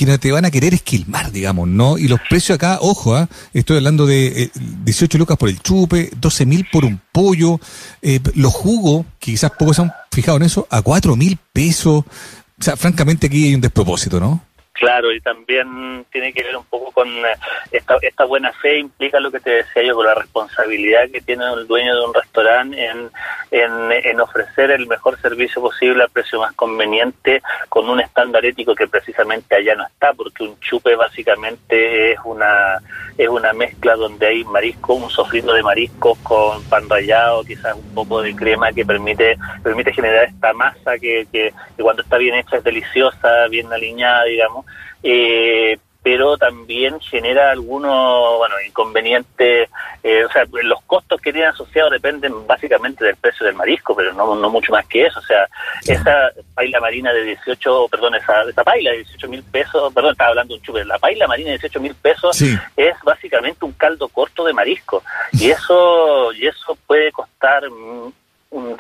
que 0.07 0.19
te 0.19 0.33
van 0.33 0.47
a 0.47 0.51
querer 0.51 0.73
esquilmar, 0.73 1.31
digamos, 1.31 1.69
¿no? 1.69 1.99
Y 1.99 2.09
los 2.09 2.21
precios 2.29 2.57
acá, 2.57 2.79
ojo, 2.81 3.15
¿ah? 3.15 3.29
estoy 3.53 3.77
hablando 3.77 4.07
de 4.07 4.51
18 4.85 5.17
eh, 5.17 5.19
lucas 5.19 5.37
por 5.37 5.51
el 5.51 5.61
chupe, 5.61 6.11
12 6.19 6.47
mil 6.47 6.67
por 6.73 6.87
un 6.87 6.99
pollo, 7.13 7.61
eh, 8.01 8.19
los 8.35 8.55
jugos, 8.55 9.05
quizás 9.19 9.51
pocos 9.59 9.77
se 9.77 9.83
han 9.83 9.93
fijado 10.11 10.39
en 10.39 10.45
eso, 10.45 10.67
a 10.71 10.81
4 10.81 11.17
mil 11.17 11.39
pesos. 11.53 12.05
O 12.07 12.63
sea, 12.63 12.77
francamente 12.79 13.27
aquí 13.27 13.49
hay 13.49 13.55
un 13.55 13.61
despropósito, 13.61 14.19
¿no? 14.21 14.43
Claro, 14.81 15.13
y 15.13 15.21
también 15.21 16.07
tiene 16.11 16.33
que 16.33 16.43
ver 16.43 16.57
un 16.57 16.65
poco 16.65 16.91
con 16.91 17.07
eh, 17.07 17.37
esta, 17.71 17.99
esta 18.01 18.25
buena 18.25 18.51
fe 18.51 18.79
implica 18.79 19.21
lo 19.21 19.31
que 19.31 19.39
te 19.39 19.51
decía 19.51 19.83
yo, 19.83 19.95
con 19.95 20.07
la 20.07 20.15
responsabilidad 20.15 21.11
que 21.13 21.21
tiene 21.21 21.45
el 21.53 21.67
dueño 21.67 21.95
de 21.95 22.07
un 22.07 22.15
restaurante 22.15 22.83
en, 22.87 23.11
en, 23.51 23.93
en 23.93 24.21
ofrecer 24.23 24.71
el 24.71 24.87
mejor 24.87 25.21
servicio 25.21 25.61
posible 25.61 26.03
al 26.03 26.09
precio 26.09 26.41
más 26.41 26.55
conveniente 26.55 27.43
con 27.69 27.91
un 27.91 28.01
estándar 28.01 28.43
ético 28.47 28.75
que 28.75 28.89
precisamente 28.89 29.55
allá 29.55 29.75
no 29.75 29.87
está, 29.87 30.15
porque 30.15 30.45
un 30.45 30.59
chupe 30.61 30.97
básicamente 30.97 32.13
es 32.13 32.19
una 32.25 32.79
es 33.19 33.29
una 33.29 33.53
mezcla 33.53 33.97
donde 33.97 34.27
hay 34.27 34.45
marisco, 34.45 34.95
un 34.95 35.11
sofrito 35.11 35.53
de 35.53 35.63
mariscos 35.63 36.17
con 36.21 36.65
pan 36.71 36.89
rallado, 36.89 37.45
quizás 37.45 37.75
un 37.75 37.95
poco 37.95 38.23
de 38.23 38.35
crema 38.35 38.73
que 38.73 38.87
permite 38.87 39.37
permite 39.63 39.93
generar 39.93 40.25
esta 40.25 40.55
masa 40.55 40.99
que, 40.99 41.27
que, 41.31 41.53
que 41.77 41.83
cuando 41.83 42.01
está 42.01 42.17
bien 42.17 42.37
hecha 42.37 42.57
es 42.57 42.65
deliciosa, 42.65 43.47
bien 43.49 43.71
alineada, 43.71 44.25
digamos. 44.25 44.65
Eh, 45.03 45.79
pero 46.03 46.39
también 46.39 46.99
genera 47.01 47.51
algunos 47.51 48.39
bueno 48.39 48.55
inconvenientes 48.67 49.69
eh, 50.03 50.25
o 50.25 50.33
sea 50.33 50.45
los 50.63 50.83
costos 50.85 51.21
que 51.21 51.31
tienen 51.31 51.51
asociados 51.51 51.93
dependen 51.93 52.47
básicamente 52.47 53.05
del 53.05 53.17
precio 53.17 53.45
del 53.45 53.55
marisco 53.55 53.95
pero 53.95 54.13
no, 54.15 54.35
no 54.35 54.49
mucho 54.49 54.73
más 54.73 54.87
que 54.87 55.05
eso. 55.05 55.19
O 55.19 55.23
sea 55.23 55.47
esa 55.87 56.31
paila 56.55 56.81
marina 56.81 57.13
de 57.13 57.25
18 57.25 57.89
perdón 57.91 58.15
esa, 58.15 58.43
esa 58.49 58.65
paila 58.65 58.93
de 58.93 58.99
18 58.99 59.29
mil 59.29 59.43
pesos 59.43 59.93
perdón 59.93 60.13
estaba 60.13 60.31
hablando 60.31 60.55
de 60.55 60.59
un 60.61 60.65
chupe 60.65 60.85
la 60.87 60.99
paila 60.99 61.27
marina 61.27 61.51
de 61.51 61.59
18 61.59 61.81
mil 61.81 61.95
pesos 61.97 62.37
Sí. 62.37 62.57
es 62.77 62.95
básicamente 63.05 63.65
un 63.65 63.73
caldo 63.73 64.09
corto 64.09 64.45
de 64.45 64.55
marisco. 64.55 65.03
Y 65.33 65.51
eso 65.51 66.33
y 66.33 66.47
eso 66.47 66.79
puede 66.87 67.13
costar 67.13 67.63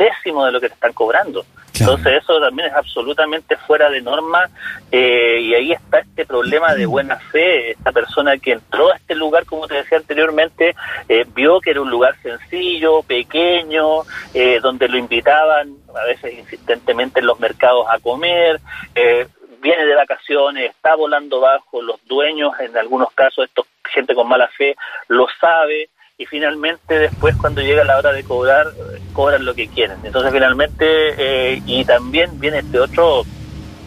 décimo 0.00 0.44
de 0.46 0.52
lo 0.52 0.60
que 0.60 0.68
te 0.68 0.74
están 0.74 0.92
cobrando 0.92 1.44
Claro. 1.72 1.92
entonces 1.94 2.22
eso 2.22 2.40
también 2.40 2.68
es 2.68 2.74
absolutamente 2.74 3.56
fuera 3.56 3.88
de 3.88 4.02
norma 4.02 4.50
eh, 4.90 5.38
y 5.40 5.54
ahí 5.54 5.72
está 5.72 6.00
este 6.00 6.26
problema 6.26 6.74
de 6.74 6.84
buena 6.84 7.16
fe. 7.16 7.70
Esta 7.70 7.92
persona 7.92 8.36
que 8.36 8.52
entró 8.52 8.90
a 8.90 8.96
este 8.96 9.14
lugar, 9.14 9.46
como 9.46 9.66
te 9.66 9.76
decía 9.76 9.98
anteriormente, 9.98 10.74
eh, 11.08 11.24
vio 11.32 11.60
que 11.60 11.70
era 11.70 11.80
un 11.80 11.90
lugar 11.90 12.16
sencillo, 12.22 13.02
pequeño, 13.02 14.02
eh, 14.34 14.58
donde 14.60 14.88
lo 14.88 14.98
invitaban 14.98 15.74
a 15.94 16.04
veces 16.04 16.38
insistentemente 16.38 17.20
en 17.20 17.26
los 17.26 17.40
mercados 17.40 17.86
a 17.88 17.98
comer. 17.98 18.60
eh, 18.94 19.26
viene 19.62 19.84
de 19.84 19.94
vacaciones, 19.94 20.70
está 20.70 20.96
volando 20.96 21.40
bajo, 21.40 21.82
los 21.82 22.04
dueños, 22.06 22.52
en 22.60 22.76
algunos 22.76 23.12
casos, 23.12 23.44
esto, 23.44 23.66
gente 23.84 24.14
con 24.14 24.28
mala 24.28 24.48
fe, 24.48 24.74
lo 25.08 25.26
sabe, 25.40 25.90
y 26.20 26.26
finalmente 26.26 26.98
después 26.98 27.34
cuando 27.36 27.62
llega 27.62 27.82
la 27.82 27.96
hora 27.96 28.12
de 28.12 28.22
cobrar, 28.22 28.66
cobran 29.14 29.42
lo 29.46 29.54
que 29.54 29.68
quieren. 29.68 29.96
Entonces 30.04 30.30
finalmente, 30.30 30.84
eh, 31.16 31.62
y 31.64 31.82
también 31.86 32.38
viene 32.38 32.58
este 32.58 32.78
otro 32.78 33.22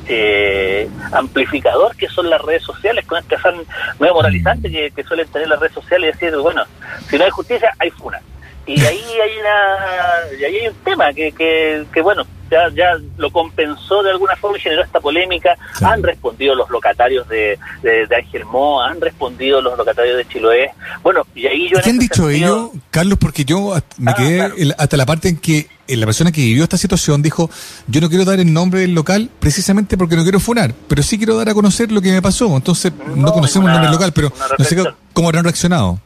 eh, 0.07 0.89
amplificador 1.11 1.95
que 1.95 2.07
son 2.07 2.31
las 2.31 2.41
redes 2.41 2.63
sociales, 2.63 3.05
con 3.05 3.19
este 3.19 3.35
afán 3.35 3.57
medio 3.99 4.15
moralizante 4.15 4.71
que, 4.71 4.89
que 4.89 5.03
suelen 5.03 5.27
tener 5.27 5.47
las 5.47 5.59
redes 5.59 5.75
sociales 5.75 6.09
y 6.09 6.25
decir, 6.25 6.35
bueno, 6.39 6.63
si 7.07 7.19
no 7.19 7.23
hay 7.23 7.29
justicia, 7.29 7.71
hay 7.77 7.91
funa. 7.91 8.19
Y 8.65 8.79
ahí 8.85 8.97
hay 9.01 9.39
una, 9.39 10.37
y 10.39 10.43
ahí 10.45 10.55
hay 10.57 10.67
un 10.67 10.75
tema 10.85 11.11
que, 11.13 11.31
que, 11.33 11.85
que 11.93 12.01
bueno, 12.01 12.23
ya, 12.49 12.69
ya 12.73 12.97
lo 13.17 13.29
compensó 13.31 14.03
de 14.03 14.11
alguna 14.11 14.35
forma 14.37 14.57
y 14.57 14.61
generó 14.61 14.83
esta 14.83 14.99
polémica. 15.01 15.57
Han 15.81 16.01
respondido 16.01 16.55
los 16.55 16.69
locatarios 16.69 17.27
de, 17.27 17.57
de, 17.81 18.07
de 18.07 18.15
Ángel 18.15 18.45
Mo, 18.45 18.81
han 18.81 19.01
respondido 19.01 19.61
los 19.61 19.77
locatarios 19.77 20.15
de 20.17 20.27
Chiloé. 20.27 20.71
Bueno, 21.01 21.25
y 21.35 21.47
ahí 21.47 21.67
yo... 21.69 21.79
¿Qué 21.81 21.89
han 21.89 21.95
ese 21.97 22.03
dicho 22.03 22.27
sentido- 22.29 22.71
ellos, 22.71 22.83
Carlos? 22.89 23.17
Porque 23.19 23.43
yo 23.43 23.73
me 23.97 24.11
Ah, 24.11 24.15
quedé 24.15 24.35
claro. 24.37 24.55
el- 24.57 24.75
hasta 24.77 24.95
la 24.97 25.05
parte 25.05 25.27
en 25.29 25.37
que 25.37 25.67
la 25.87 26.05
persona 26.05 26.31
que 26.31 26.39
vivió 26.41 26.63
esta 26.63 26.77
situación 26.77 27.21
dijo, 27.21 27.49
yo 27.87 27.99
no 27.99 28.07
quiero 28.07 28.23
dar 28.23 28.39
el 28.39 28.53
nombre 28.53 28.79
del 28.81 28.93
local 28.95 29.29
precisamente 29.41 29.97
porque 29.97 30.15
no 30.15 30.23
quiero 30.23 30.39
funar, 30.39 30.73
pero 30.87 31.03
sí 31.03 31.17
quiero 31.17 31.35
dar 31.35 31.49
a 31.49 31.53
conocer 31.53 31.91
lo 31.91 32.01
que 32.01 32.11
me 32.13 32.21
pasó. 32.21 32.55
Entonces, 32.55 32.93
no, 33.07 33.15
No, 33.15 33.33
conocemos 33.33 33.65
una- 33.65 33.73
el 33.75 33.81
nombre 33.81 33.89
del 33.89 33.99
local, 33.99 34.13
pero 34.13 34.31
no 34.57 34.63
sé 34.63 34.77
cómo 35.11 35.27
habrán 35.27 35.43
reaccionado. 35.43 35.99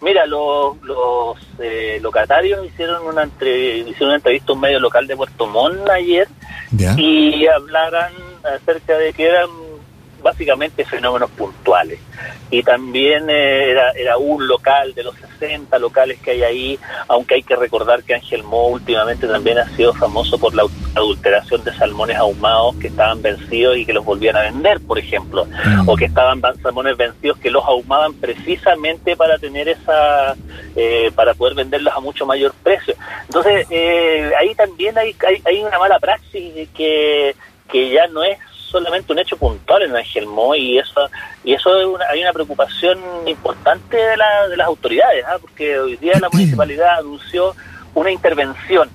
Mira, 0.00 0.26
los, 0.26 0.80
los 0.82 1.36
eh, 1.58 1.98
locatarios 2.00 2.64
hicieron 2.66 3.04
una, 3.06 3.24
entre- 3.24 3.78
hicieron 3.78 4.08
una 4.08 4.16
entrevista 4.16 4.52
a 4.52 4.54
un 4.54 4.60
medio 4.60 4.78
local 4.78 5.06
de 5.06 5.16
Puerto 5.16 5.46
Montt 5.46 5.88
ayer 5.90 6.28
¿Ya? 6.70 6.94
y 6.96 7.46
hablaran 7.48 8.12
acerca 8.44 8.96
de 8.96 9.12
que 9.12 9.26
eran 9.26 9.48
básicamente 10.22 10.84
fenómenos 10.84 11.30
puntuales. 11.30 11.98
Y 12.50 12.62
también 12.62 13.28
eh, 13.28 13.70
era, 13.70 13.90
era 13.92 14.16
un 14.16 14.46
local 14.48 14.94
de 14.94 15.04
los 15.04 15.14
60 15.38 15.78
locales 15.78 16.18
que 16.20 16.30
hay 16.32 16.42
ahí, 16.42 16.78
aunque 17.06 17.34
hay 17.34 17.42
que 17.42 17.54
recordar 17.56 18.02
que 18.02 18.14
Ángel 18.14 18.42
Mo 18.42 18.68
últimamente 18.68 19.26
también 19.26 19.58
ha 19.58 19.68
sido 19.76 19.92
famoso 19.94 20.38
por 20.38 20.54
la 20.54 20.64
adulteración 20.94 21.62
de 21.62 21.74
salmones 21.74 22.16
ahumados 22.16 22.74
que 22.76 22.86
estaban 22.88 23.20
vencidos 23.22 23.76
y 23.76 23.84
que 23.84 23.92
los 23.92 24.04
volvían 24.04 24.36
a 24.36 24.40
vender, 24.42 24.80
por 24.80 24.98
ejemplo 24.98 25.46
Mm. 25.46 25.88
o 25.88 25.94
que 25.96 26.06
estaban 26.06 26.40
ban- 26.40 26.60
salmones 26.62 26.96
vencidos 26.96 27.38
que 27.38 27.50
los 27.50 27.64
ahumaban 27.64 28.14
precisamente 28.14 29.14
para 29.16 29.38
tener 29.38 29.68
esa, 29.68 30.34
eh, 30.74 31.10
para 31.14 31.34
poder 31.34 31.54
venderlos 31.54 31.94
a 31.94 32.00
mucho 32.00 32.24
mayor 32.26 32.52
precio. 32.62 32.94
Entonces, 33.26 33.66
eh, 33.70 34.30
ahí 34.38 34.54
también 34.54 34.96
hay, 34.98 35.14
hay, 35.26 35.42
hay 35.44 35.62
una 35.62 35.78
mala 35.78 35.98
praxis 35.98 36.68
que, 36.74 37.34
que 37.70 37.90
ya 37.90 38.06
no 38.08 38.24
es 38.24 38.38
solamente 38.70 39.12
un 39.12 39.18
hecho 39.18 39.36
puntual 39.36 39.82
en 39.82 39.96
Ángel 39.96 40.26
Mo 40.26 40.54
y 40.54 40.78
eso 40.78 41.08
y 41.44 41.54
eso 41.54 41.78
es 41.80 41.86
una- 41.86 42.06
hay 42.10 42.22
una 42.22 42.32
preocupación 42.32 42.98
importante 43.26 43.96
de, 43.96 44.16
la, 44.16 44.48
de 44.48 44.56
las 44.56 44.66
autoridades 44.66 45.24
¿ah? 45.26 45.38
porque 45.40 45.78
hoy 45.78 45.96
día 45.96 46.14
la 46.20 46.28
municipalidad 46.30 46.98
anunció 46.98 47.54
una 47.94 48.10
intervención 48.10 48.88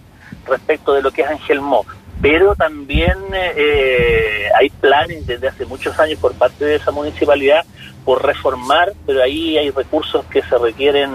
respecto 0.48 0.94
de 0.94 1.02
lo 1.02 1.12
que 1.12 1.22
es 1.24 1.28
Ángel 1.30 1.60
Mo 1.62 1.86
pero 2.24 2.56
también 2.56 3.18
eh, 3.34 4.48
hay 4.58 4.70
planes 4.70 5.28
desde 5.28 5.50
hace 5.50 5.66
muchos 5.66 6.00
años 6.00 6.18
por 6.20 6.34
parte 6.36 6.64
de 6.64 6.76
esa 6.76 6.90
municipalidad 6.90 7.66
por 8.06 8.26
reformar, 8.26 8.94
pero 9.06 9.22
ahí 9.22 9.58
hay 9.58 9.70
recursos 9.72 10.24
que 10.26 10.42
se 10.42 10.58
requieren 10.58 11.10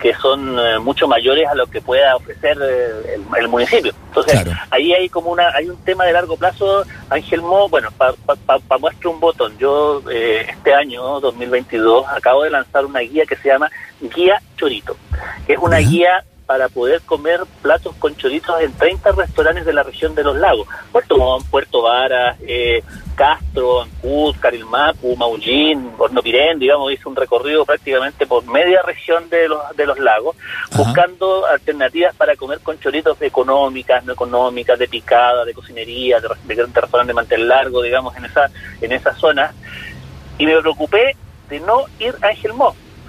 que 0.00 0.14
son 0.14 0.58
eh, 0.58 0.80
mucho 0.80 1.06
mayores 1.06 1.46
a 1.48 1.54
lo 1.54 1.68
que 1.68 1.80
pueda 1.80 2.16
ofrecer 2.16 2.58
eh, 2.60 3.14
el, 3.14 3.24
el 3.40 3.48
municipio. 3.48 3.92
Entonces, 4.08 4.42
Claro. 4.42 4.58
ahí 4.70 4.92
hay 4.92 5.08
como 5.08 5.30
una 5.30 5.48
hay 5.54 5.68
un 5.70 5.76
tema 5.84 6.04
de 6.04 6.12
largo 6.12 6.36
plazo. 6.36 6.84
Ángel 7.08 7.40
Mo, 7.42 7.68
bueno, 7.68 7.90
para 7.96 8.12
pa, 8.12 8.34
pa, 8.34 8.58
pa 8.58 8.78
muestra 8.78 9.10
un 9.10 9.20
botón, 9.20 9.56
yo 9.58 10.02
eh, 10.10 10.44
este 10.48 10.74
año, 10.74 11.20
2022, 11.20 12.04
acabo 12.08 12.42
de 12.42 12.50
lanzar 12.50 12.84
una 12.84 13.00
guía 13.00 13.24
que 13.26 13.36
se 13.36 13.48
llama 13.48 13.70
Guía 14.00 14.42
Chorito, 14.56 14.96
que 15.46 15.52
es 15.52 15.58
una 15.60 15.78
guía 15.78 16.24
para 16.48 16.70
poder 16.70 17.02
comer 17.02 17.42
platos 17.60 17.94
con 17.96 18.16
choritos 18.16 18.58
en 18.62 18.72
30 18.72 19.12
restaurantes 19.12 19.66
de 19.66 19.72
la 19.74 19.82
región 19.82 20.14
de 20.14 20.24
los 20.24 20.34
lagos. 20.34 20.66
Puerto 20.90 21.18
Montt, 21.18 21.46
Puerto 21.50 21.82
Varas, 21.82 22.38
eh, 22.40 22.82
Castro, 23.14 23.82
Ancud, 23.82 24.34
Carilmapu, 24.40 25.14
Maullín, 25.14 25.92
Hornopirén, 25.98 26.58
digamos, 26.58 26.90
hice 26.90 27.06
un 27.06 27.16
recorrido 27.16 27.66
prácticamente 27.66 28.26
por 28.26 28.46
media 28.46 28.80
región 28.80 29.28
de 29.28 29.46
los, 29.46 29.60
de 29.76 29.84
los 29.84 29.98
lagos, 29.98 30.36
Ajá. 30.70 30.84
buscando 30.84 31.44
alternativas 31.44 32.14
para 32.16 32.34
comer 32.34 32.60
con 32.60 32.80
choritos 32.80 33.20
económicas, 33.20 34.02
no 34.06 34.14
económicas, 34.14 34.78
de 34.78 34.88
picada, 34.88 35.44
de 35.44 35.52
cocinería, 35.52 36.18
de, 36.18 36.28
de, 36.44 36.54
de 36.54 36.80
restaurante 36.80 37.08
de 37.10 37.14
mantel 37.14 37.46
largo, 37.46 37.82
digamos, 37.82 38.16
en 38.16 38.24
esa, 38.24 38.48
en 38.80 38.90
esa 38.92 39.14
zona. 39.16 39.52
Y 40.38 40.46
me 40.46 40.58
preocupé 40.62 41.14
de 41.50 41.60
no 41.60 41.84
ir 41.98 42.14
a 42.22 42.28
Ángel. 42.28 42.52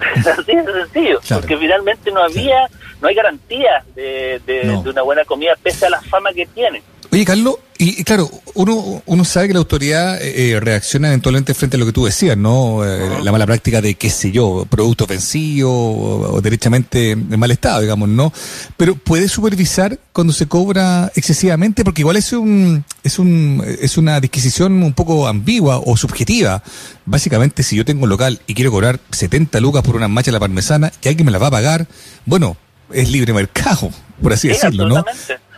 Así 0.00 0.54
de 0.56 0.64
sencillo, 0.64 1.20
Claro. 1.20 1.40
porque 1.42 1.56
finalmente 1.58 2.10
no 2.10 2.22
había, 2.22 2.68
no 3.00 3.08
hay 3.08 3.14
garantía 3.14 3.84
de, 3.94 4.40
de- 4.46 4.64
No. 4.64 4.82
de 4.82 4.90
una 4.90 5.02
buena 5.02 5.24
comida 5.24 5.52
pese 5.62 5.86
a 5.86 5.90
la 5.90 6.00
fama 6.02 6.32
que 6.32 6.46
tiene. 6.46 6.82
Oye, 7.12 7.24
Carlos, 7.24 7.56
y, 7.76 8.00
y 8.00 8.04
claro, 8.04 8.30
uno, 8.54 9.02
uno 9.04 9.24
sabe 9.24 9.48
que 9.48 9.52
la 9.54 9.58
autoridad 9.58 10.22
eh, 10.22 10.52
eh, 10.52 10.60
reacciona 10.60 11.08
eventualmente 11.08 11.54
frente 11.54 11.76
a 11.76 11.80
lo 11.80 11.86
que 11.86 11.92
tú 11.92 12.04
decías, 12.04 12.36
¿no? 12.36 12.84
Eh, 12.86 13.18
La 13.24 13.32
mala 13.32 13.46
práctica 13.46 13.80
de, 13.80 13.96
qué 13.96 14.10
sé 14.10 14.30
yo, 14.30 14.64
productos 14.70 15.08
vencidos 15.08 15.68
o, 15.72 16.34
o 16.34 16.40
derechamente 16.40 17.10
en 17.12 17.36
mal 17.36 17.50
estado, 17.50 17.80
digamos, 17.80 18.08
¿no? 18.08 18.32
Pero 18.76 18.94
¿puede 18.94 19.26
supervisar 19.28 19.98
cuando 20.12 20.32
se 20.32 20.46
cobra 20.46 21.10
excesivamente? 21.16 21.82
Porque 21.82 22.02
igual 22.02 22.14
es 22.16 22.32
un, 22.32 22.84
es 23.02 23.18
un, 23.18 23.64
es 23.80 23.98
una 23.98 24.20
disquisición 24.20 24.80
un 24.80 24.92
poco 24.92 25.26
ambigua 25.26 25.80
o 25.84 25.96
subjetiva. 25.96 26.62
Básicamente, 27.06 27.64
si 27.64 27.74
yo 27.74 27.84
tengo 27.84 28.04
un 28.04 28.08
local 28.10 28.40
y 28.46 28.54
quiero 28.54 28.70
cobrar 28.70 29.00
70 29.10 29.58
lucas 29.58 29.82
por 29.82 29.96
una 29.96 30.06
macha 30.06 30.30
a 30.30 30.34
la 30.34 30.38
parmesana 30.38 30.92
y 31.02 31.08
alguien 31.08 31.26
me 31.26 31.32
la 31.32 31.38
va 31.38 31.48
a 31.48 31.50
pagar, 31.50 31.88
bueno, 32.24 32.56
es 32.92 33.10
libre 33.10 33.32
mercado, 33.32 33.90
por 34.22 34.32
así 34.32 34.48
Sí, 34.48 34.54
decirlo, 34.54 34.88
¿no? 34.88 35.04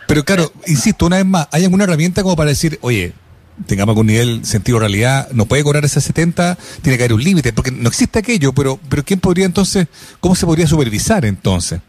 Pero 0.07 0.23
claro, 0.23 0.51
insisto, 0.67 1.05
una 1.05 1.17
vez 1.17 1.25
más, 1.25 1.47
¿hay 1.51 1.63
alguna 1.63 1.85
herramienta 1.85 2.23
como 2.23 2.35
para 2.35 2.49
decir, 2.49 2.77
oye, 2.81 3.13
tengamos 3.67 3.93
algún 3.93 4.07
nivel 4.07 4.45
sentido 4.45 4.79
realidad, 4.79 5.29
no 5.31 5.45
puede 5.45 5.63
cobrar 5.63 5.85
esas 5.85 6.03
70, 6.03 6.57
tiene 6.81 6.97
que 6.97 7.03
haber 7.03 7.13
un 7.13 7.23
límite, 7.23 7.53
porque 7.53 7.71
no 7.71 7.89
existe 7.89 8.19
aquello, 8.19 8.53
pero, 8.53 8.79
pero 8.89 9.03
¿quién 9.03 9.19
podría 9.19 9.45
entonces, 9.45 9.87
cómo 10.19 10.35
se 10.35 10.45
podría 10.45 10.67
supervisar 10.67 11.25
entonces? 11.25 11.81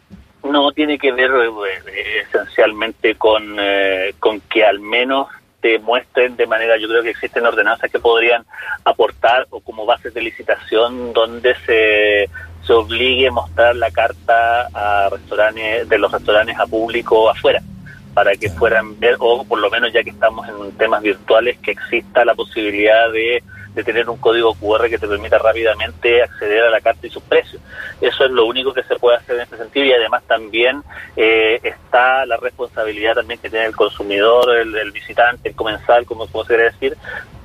No 0.45 0.73
tiene 0.73 0.99
que 0.99 1.11
ver 1.11 1.31
eh, 1.31 2.23
esencialmente 2.29 3.15
con, 3.17 3.57
eh, 3.59 4.15
con 4.19 4.41
que 4.41 4.65
al 4.65 4.79
menos 4.79 5.29
te 5.61 5.79
muestren 5.79 6.37
de 6.37 6.47
manera, 6.47 6.77
yo 6.77 6.89
creo 6.89 7.03
que 7.03 7.11
existen 7.11 7.47
ordenanzas 7.47 7.91
que 7.91 7.99
podrían 7.99 8.45
aportar 8.85 9.47
o 9.49 9.61
como 9.61 9.87
bases 9.87 10.13
de 10.13 10.21
licitación 10.21 11.15
donde 11.15 11.55
se, 11.65 12.29
se 12.67 12.73
obligue 12.73 13.29
a 13.29 13.33
mostrar 13.33 13.77
la 13.77 13.91
carta 13.91 14.69
a 14.73 15.09
restaurantes, 15.11 15.89
de 15.89 15.99
los 15.99 16.11
restaurantes 16.11 16.59
a 16.59 16.67
público 16.67 17.31
afuera 17.31 17.63
para 18.13 18.37
que 18.37 18.49
fueran 18.49 18.99
ver, 19.01 19.17
o 19.19 19.45
por 19.45 19.59
lo 19.59 19.69
menos 19.71 19.93
ya 19.93 20.05
que 20.05 20.11
estamos 20.11 20.49
en 20.49 20.73
temas 20.79 21.03
virtuales, 21.03 21.59
que 21.59 21.73
exista 21.73 22.25
la 22.25 22.35
posibilidad 22.35 23.11
de 23.11 23.43
de 23.75 23.83
tener 23.83 24.09
un 24.09 24.19
código 24.19 24.55
QR 24.55 24.89
que 24.89 24.99
te 24.99 25.09
permita 25.09 25.39
rápidamente 25.39 26.23
acceder 26.23 26.65
a 26.65 26.71
la 26.71 26.81
carta 26.81 27.07
y 27.07 27.11
sus 27.11 27.23
precios. 27.23 27.61
Eso 28.01 28.25
es 28.25 28.31
lo 28.31 28.47
único 28.47 28.73
que 28.73 28.85
se 28.85 28.97
puede 28.97 29.17
hacer 29.17 29.37
en 29.37 29.43
este 29.43 29.57
sentido 29.57 29.87
y 29.87 29.93
además 29.93 30.23
también 30.27 30.83
eh, 31.17 31.61
está 31.63 32.25
la 32.27 32.37
responsabilidad 32.37 33.15
también 33.15 33.41
que 33.41 33.51
tiene 33.51 33.67
el 33.67 33.77
consumidor, 33.77 34.57
el, 34.57 34.93
visitante, 34.93 35.49
el 35.49 35.57
comensal, 35.57 36.07
como, 36.07 36.27
se 36.27 36.33
quiere 36.47 36.65
decir, 36.65 36.97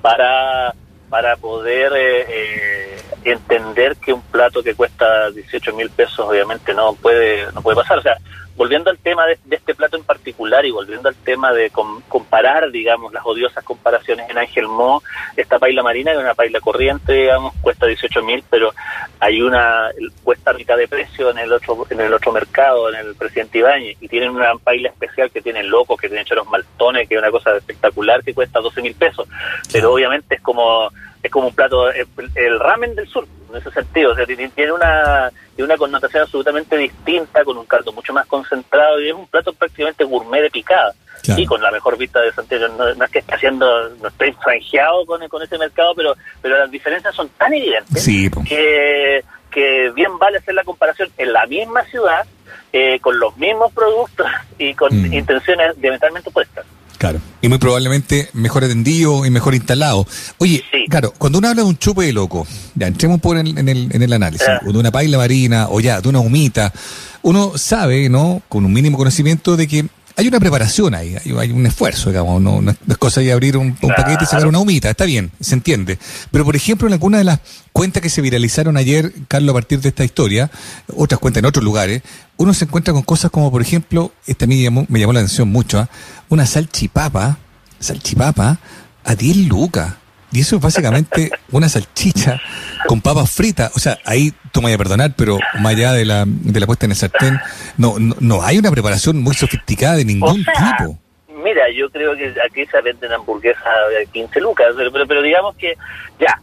para 0.01 0.73
para 1.09 1.35
poder 1.35 1.91
eh, 1.95 2.25
eh, 2.29 3.01
entender 3.23 3.95
que 3.97 4.13
un 4.13 4.21
plato 4.21 4.61
que 4.63 4.75
cuesta 4.75 5.31
18 5.31 5.73
mil 5.73 5.89
pesos 5.89 6.19
obviamente 6.19 6.73
no 6.73 6.93
puede 6.93 7.51
no 7.53 7.61
puede 7.61 7.77
pasar. 7.77 7.99
O 7.99 8.01
sea, 8.01 8.17
volviendo 8.59 8.89
al 8.89 8.97
tema 8.97 9.25
de, 9.25 9.39
este 9.51 9.73
plato 9.73 9.95
en 9.95 10.03
particular 10.03 10.65
y 10.65 10.71
volviendo 10.71 11.07
al 11.07 11.15
tema 11.15 11.53
de 11.53 11.71
comparar, 12.09 12.69
digamos, 12.71 13.13
las 13.13 13.25
odiosas 13.25 13.63
comparaciones 13.63 14.29
en 14.29 14.37
Ángel 14.37 14.67
Mo, 14.67 15.01
esta 15.37 15.59
paila 15.59 15.81
marina, 15.81 16.11
que 16.11 16.17
es 16.17 16.23
una 16.25 16.33
paila 16.33 16.59
corriente, 16.59 17.13
digamos, 17.13 17.53
cuesta 17.61 17.85
18 17.85 18.21
mil, 18.21 18.43
pero 18.49 18.73
hay 19.21 19.41
una, 19.41 19.91
cuesta 20.25 20.51
mitad 20.51 20.75
de 20.75 20.89
precio 20.89 21.31
en 21.31 21.37
el 21.37 21.53
otro 21.53 21.87
en 21.89 22.01
el 22.01 22.13
otro 22.13 22.33
mercado, 22.33 22.89
en 22.89 22.95
el 22.95 23.15
Presidente 23.15 23.59
Ibáñez, 23.59 23.95
y 24.01 24.09
tienen 24.09 24.31
una 24.31 24.53
paila 24.55 24.89
especial 24.89 25.31
que 25.31 25.41
tienen 25.41 25.69
locos, 25.69 25.97
que 25.97 26.09
tienen 26.09 26.25
choros 26.25 26.49
maltones, 26.49 27.07
que 27.07 27.15
es 27.15 27.21
una 27.21 27.31
cosa 27.31 27.55
espectacular, 27.55 28.21
que 28.25 28.33
cuesta 28.33 28.59
12 28.59 28.81
mil 28.81 28.93
pesos. 28.93 29.25
Pero 29.71 29.93
obviamente 29.93 30.35
es 30.35 30.41
como 30.41 30.91
es 31.21 31.31
como 31.31 31.47
un 31.47 31.53
plato, 31.53 31.91
el, 31.91 32.59
ramen 32.59 32.95
del 32.95 33.07
sur, 33.07 33.27
en 33.49 33.57
ese 33.57 33.71
sentido, 33.71 34.11
o 34.11 34.15
sea, 34.15 34.25
tiene 34.25 34.71
una, 34.71 35.31
una 35.57 35.77
connotación 35.77 36.23
absolutamente 36.23 36.77
distinta, 36.77 37.43
con 37.43 37.57
un 37.57 37.65
caldo 37.65 37.91
mucho 37.91 38.13
más 38.13 38.25
concentrado, 38.27 39.01
y 39.01 39.09
es 39.09 39.13
un 39.13 39.27
plato 39.27 39.51
prácticamente 39.53 40.03
gourmet 40.03 40.41
de 40.41 40.49
picada. 40.49 40.93
y 41.35 41.45
con 41.45 41.61
la 41.61 41.71
mejor 41.71 41.97
vista 41.97 42.21
de 42.21 42.31
Santiago. 42.31 42.67
No, 42.77 43.03
es 43.03 43.11
que 43.11 43.19
esté 43.19 43.35
haciendo, 43.35 43.89
no 44.01 44.07
estoy 44.07 44.31
franjeado 44.41 45.05
con, 45.05 45.27
con 45.27 45.43
ese 45.43 45.57
mercado, 45.57 45.93
pero, 45.95 46.15
pero 46.41 46.57
las 46.57 46.71
diferencias 46.71 47.13
son 47.13 47.27
tan 47.29 47.53
evidentes 47.53 48.05
que, 48.47 49.23
que 49.51 49.91
bien 49.91 50.17
vale 50.17 50.37
hacer 50.37 50.53
la 50.53 50.63
comparación 50.63 51.09
en 51.17 51.33
la 51.33 51.45
misma 51.47 51.83
ciudad, 51.85 52.25
eh, 52.71 52.99
con 53.01 53.19
los 53.19 53.35
mismos 53.37 53.73
productos 53.73 54.27
y 54.57 54.73
con 54.75 54.93
mm. 54.93 55.13
intenciones 55.13 55.81
diametralmente 55.81 56.29
opuestas. 56.29 56.65
Claro. 56.99 57.21
Y 57.41 57.47
muy 57.47 57.59
probablemente 57.59 58.29
mejor 58.33 58.65
atendido 58.65 59.25
y 59.25 59.29
mejor 59.29 59.55
instalado. 59.55 60.05
Oye, 60.37 60.63
claro, 60.89 61.13
cuando 61.17 61.39
uno 61.39 61.47
habla 61.47 61.63
de 61.63 61.69
un 61.69 61.77
chupe 61.77 62.03
de 62.03 62.11
loco, 62.11 62.45
ya 62.75 62.87
entremos 62.87 63.21
por 63.21 63.37
en, 63.37 63.57
en, 63.57 63.69
el, 63.69 63.87
en 63.89 64.03
el 64.03 64.11
análisis, 64.11 64.45
ah. 64.49 64.59
de 64.61 64.77
una 64.77 64.91
paila 64.91 65.17
marina 65.17 65.67
o 65.69 65.79
ya 65.79 66.01
de 66.01 66.09
una 66.09 66.19
humita, 66.19 66.73
uno 67.21 67.57
sabe, 67.57 68.09
¿no? 68.09 68.41
Con 68.49 68.65
un 68.65 68.73
mínimo 68.73 68.97
conocimiento 68.97 69.55
de 69.55 69.67
que 69.69 69.85
hay 70.19 70.27
una 70.27 70.39
preparación 70.41 70.95
ahí, 70.95 71.15
hay, 71.15 71.51
un 71.51 71.65
esfuerzo, 71.65 72.09
digamos, 72.09 72.41
no, 72.41 72.61
no, 72.61 72.71
es 72.71 72.97
cosa 72.97 73.21
de 73.21 73.31
abrir 73.31 73.55
un, 73.55 73.73
paquete 73.73 74.25
y 74.25 74.25
sacar 74.25 74.47
una 74.47 74.59
humita, 74.59 74.89
está 74.89 75.05
bien, 75.05 75.31
se 75.39 75.55
entiende. 75.55 75.97
Pero, 76.29 76.43
por 76.43 76.57
ejemplo, 76.57 76.87
en 76.87 76.93
alguna 76.93 77.19
de 77.19 77.23
las 77.23 77.39
cuentas 77.71 78.03
que 78.03 78.09
se 78.09 78.21
viralizaron 78.21 78.75
ayer, 78.75 79.13
Carlos, 79.29 79.51
a 79.51 79.53
partir 79.53 79.79
de 79.79 79.87
esta 79.87 80.03
historia, 80.03 80.51
otras 80.93 81.21
cuentas 81.21 81.39
en 81.39 81.45
otros 81.45 81.63
lugares, 81.63 82.01
uno 82.35 82.53
se 82.53 82.65
encuentra 82.65 82.93
con 82.93 83.03
cosas 83.03 83.31
como, 83.31 83.49
por 83.49 83.61
ejemplo, 83.61 84.11
esta 84.27 84.43
a 84.43 84.47
mí 84.49 84.57
me 84.89 84.99
llamó, 84.99 85.13
la 85.13 85.19
atención 85.21 85.47
mucho, 85.47 85.79
¿ah? 85.79 85.89
una 86.27 86.45
salchipapa, 86.45 87.37
salchipapa 87.79 88.59
a 89.05 89.15
10 89.15 89.47
lucas. 89.47 89.93
Y 90.31 90.41
eso 90.41 90.57
es 90.57 90.61
básicamente 90.61 91.31
una 91.51 91.67
salchicha 91.69 92.39
con 92.87 93.01
papas 93.01 93.31
fritas. 93.31 93.71
O 93.75 93.79
sea, 93.79 93.97
ahí 94.05 94.31
tú 94.51 94.61
me 94.61 94.73
a 94.73 94.77
perdonar, 94.77 95.13
pero 95.15 95.39
más 95.59 95.73
allá 95.73 95.93
de 95.93 96.05
la, 96.05 96.23
de 96.27 96.59
la 96.59 96.65
puesta 96.65 96.85
en 96.85 96.91
el 96.91 96.97
sartén, 96.97 97.39
no, 97.77 97.95
no, 97.97 98.41
hay 98.43 98.57
una 98.57 98.71
preparación 98.71 99.21
muy 99.21 99.33
sofisticada 99.33 99.95
de 99.95 100.05
ningún 100.05 100.43
tipo. 100.43 100.99
Mira, 101.43 101.63
yo 101.75 101.89
creo 101.89 102.15
que 102.15 102.33
aquí 102.45 102.65
se 102.65 102.81
venden 102.81 103.11
hamburguesas 103.11 103.63
de 103.97 104.05
15 104.07 104.41
lucas, 104.41 104.67
pero, 104.75 104.91
pero, 104.91 105.21
digamos 105.21 105.55
que 105.55 105.75
ya, 106.19 106.39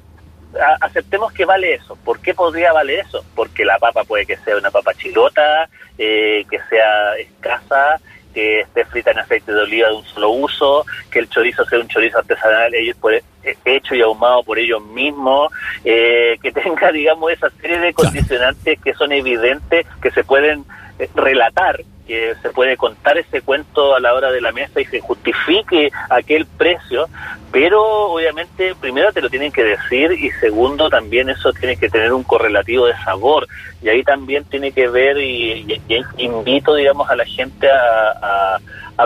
aceptemos 0.80 1.32
que 1.32 1.44
vale 1.44 1.74
eso. 1.74 1.96
¿Por 2.04 2.20
qué 2.20 2.34
podría 2.34 2.72
valer 2.72 3.00
eso? 3.00 3.24
Porque 3.34 3.64
la 3.64 3.78
papa 3.78 4.04
puede 4.04 4.26
que 4.26 4.36
sea 4.38 4.56
una 4.56 4.70
papa 4.70 4.94
chilota, 4.94 5.68
eh, 5.98 6.44
que 6.50 6.58
sea 6.70 7.14
escasa, 7.18 8.00
que 8.36 8.60
esté 8.60 8.84
frita 8.84 9.12
en 9.12 9.20
aceite 9.20 9.50
de 9.50 9.62
oliva 9.62 9.88
de 9.88 9.94
un 9.94 10.04
solo 10.04 10.28
uso, 10.28 10.84
que 11.10 11.20
el 11.20 11.28
chorizo 11.30 11.64
sea 11.64 11.78
un 11.78 11.88
chorizo 11.88 12.18
artesanal 12.18 12.74
ellos 12.74 12.94
eh, 13.42 13.56
hecho 13.64 13.94
y 13.94 14.02
ahumado 14.02 14.42
por 14.42 14.58
ellos 14.58 14.82
mismos, 14.82 15.50
eh, 15.82 16.36
que 16.42 16.52
tenga, 16.52 16.92
digamos, 16.92 17.32
esa 17.32 17.48
serie 17.62 17.78
de 17.78 17.94
condicionantes 17.94 18.78
que 18.82 18.92
son 18.92 19.12
evidentes, 19.12 19.86
que 20.02 20.10
se 20.10 20.22
pueden 20.22 20.66
eh, 20.98 21.08
relatar 21.14 21.80
que 22.06 22.34
se 22.40 22.50
puede 22.50 22.76
contar 22.76 23.18
ese 23.18 23.42
cuento 23.42 23.94
a 23.94 24.00
la 24.00 24.14
hora 24.14 24.30
de 24.30 24.40
la 24.40 24.52
mesa 24.52 24.80
y 24.80 24.84
se 24.84 25.00
justifique 25.00 25.90
aquel 26.08 26.46
precio, 26.46 27.08
pero 27.52 27.82
obviamente 28.12 28.74
primero 28.80 29.12
te 29.12 29.20
lo 29.20 29.28
tienen 29.28 29.52
que 29.52 29.64
decir 29.64 30.12
y 30.12 30.30
segundo 30.32 30.88
también 30.88 31.28
eso 31.28 31.52
tiene 31.52 31.76
que 31.76 31.88
tener 31.88 32.12
un 32.12 32.22
correlativo 32.22 32.86
de 32.86 32.96
sabor. 33.04 33.46
Y 33.82 33.88
ahí 33.88 34.02
también 34.02 34.44
tiene 34.44 34.72
que 34.72 34.88
ver 34.88 35.18
y, 35.18 35.80
invito 36.18 36.74
digamos 36.74 37.08
a 37.10 37.16
la 37.16 37.24
gente 37.24 37.68
a, 37.70 38.58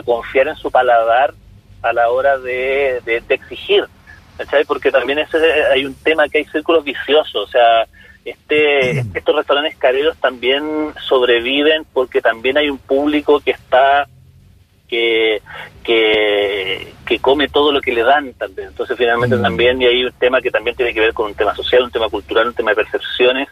confiar 0.04 0.48
en 0.48 0.56
su 0.56 0.70
paladar 0.70 1.34
a 1.82 1.92
la 1.92 2.10
hora 2.10 2.38
de, 2.38 3.00
de, 3.04 3.22
exigir, 3.28 3.84
Porque 4.66 4.90
también 4.90 5.18
ese, 5.18 5.38
hay 5.72 5.84
un 5.84 5.94
tema 5.94 6.28
que 6.28 6.38
hay 6.38 6.44
círculos 6.44 6.84
viciosos, 6.84 7.48
o 7.48 7.50
sea, 7.50 7.86
este, 8.24 9.00
estos 9.14 9.36
restaurantes 9.36 9.76
careros 9.76 10.16
también 10.18 10.92
sobreviven 11.08 11.84
porque 11.92 12.20
también 12.20 12.58
hay 12.58 12.68
un 12.68 12.78
público 12.78 13.40
que 13.40 13.52
está 13.52 14.06
que, 14.88 15.40
que, 15.84 17.18
come 17.20 17.48
todo 17.48 17.70
lo 17.70 17.80
que 17.80 17.92
le 17.92 18.02
dan 18.02 18.32
también. 18.34 18.68
Entonces 18.68 18.96
finalmente 18.96 19.36
mm. 19.36 19.42
también 19.42 19.82
y 19.82 19.86
hay 19.86 20.04
un 20.04 20.12
tema 20.12 20.40
que 20.40 20.50
también 20.50 20.76
tiene 20.76 20.92
que 20.92 21.00
ver 21.00 21.14
con 21.14 21.26
un 21.26 21.34
tema 21.34 21.54
social, 21.54 21.84
un 21.84 21.90
tema 21.90 22.08
cultural, 22.08 22.48
un 22.48 22.54
tema 22.54 22.70
de 22.70 22.76
percepciones 22.76 23.48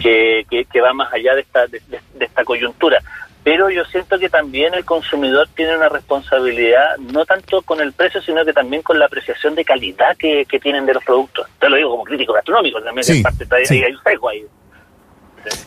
que, 0.00 0.46
que, 0.48 0.80
va 0.80 0.92
más 0.94 1.12
allá 1.12 1.34
de 1.34 1.42
esta, 1.42 1.66
de 1.66 1.80
esta 2.18 2.44
coyuntura 2.44 3.02
pero 3.42 3.70
yo 3.70 3.84
siento 3.86 4.18
que 4.18 4.28
también 4.28 4.74
el 4.74 4.84
consumidor 4.84 5.48
tiene 5.54 5.76
una 5.76 5.88
responsabilidad, 5.88 6.98
no 6.98 7.24
tanto 7.24 7.62
con 7.62 7.80
el 7.80 7.92
precio, 7.92 8.20
sino 8.20 8.44
que 8.44 8.52
también 8.52 8.82
con 8.82 8.98
la 8.98 9.06
apreciación 9.06 9.54
de 9.54 9.64
calidad 9.64 10.16
que, 10.16 10.46
tienen 10.62 10.84
de 10.84 10.94
los 10.94 11.04
productos. 11.04 11.46
Lo 11.70 11.76
digo 11.76 11.90
como 11.90 12.04
crítico 12.04 12.32
gastronómico, 12.32 12.82
también 12.82 13.04
sí, 13.04 13.22
parte 13.22 13.46
sí. 13.64 13.82
hay 13.82 13.92
un 13.92 14.02
sesgo 14.02 14.28
ahí. 14.28 14.44